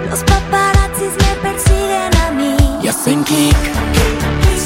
Los 0.08 0.20
paparazzis 0.20 1.14
me 1.22 1.50
persiguen 1.50 2.12
a 2.26 2.30
mí. 2.30 2.56
Y 2.82 2.88
hacen 2.88 3.24
clic 3.24 3.56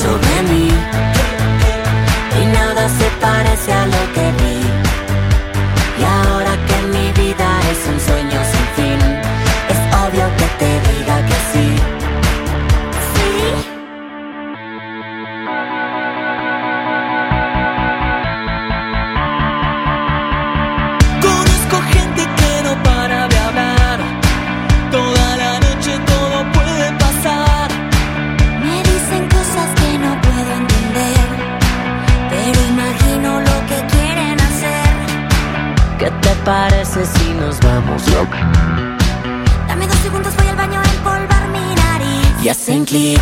sobre 0.03 0.43
mí. 0.51 0.69
Y 2.41 2.47
nada 2.47 2.89
se 2.89 3.09
parece 3.21 3.73
a 3.73 3.87
lo 3.87 4.13
que 4.13 4.33
vi. 4.43 4.54
Te 36.21 36.35
parece 36.45 37.05
si 37.07 37.33
nos 37.35 37.61
vamos? 37.61 38.03
Dame 39.69 39.87
dos 39.87 39.99
segundos, 39.99 40.35
voy 40.37 40.49
al 40.49 40.57
baño 40.57 40.81
a 40.81 40.85
empolvar 40.85 41.49
mi 41.49 41.75
nariz. 41.75 42.45
Y 42.45 42.49
hacen 42.49 42.85
clic 42.85 43.21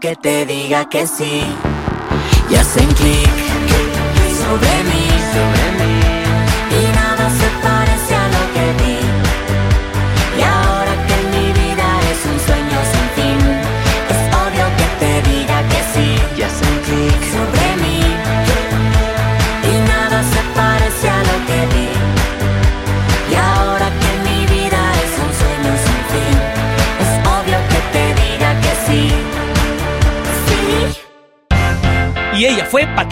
que 0.00 0.16
te 0.16 0.46
diga 0.46 0.88
que 0.88 1.06
sí. 1.06 1.42
Y 2.50 2.54
hacen 2.54 2.86
clic 2.94 3.59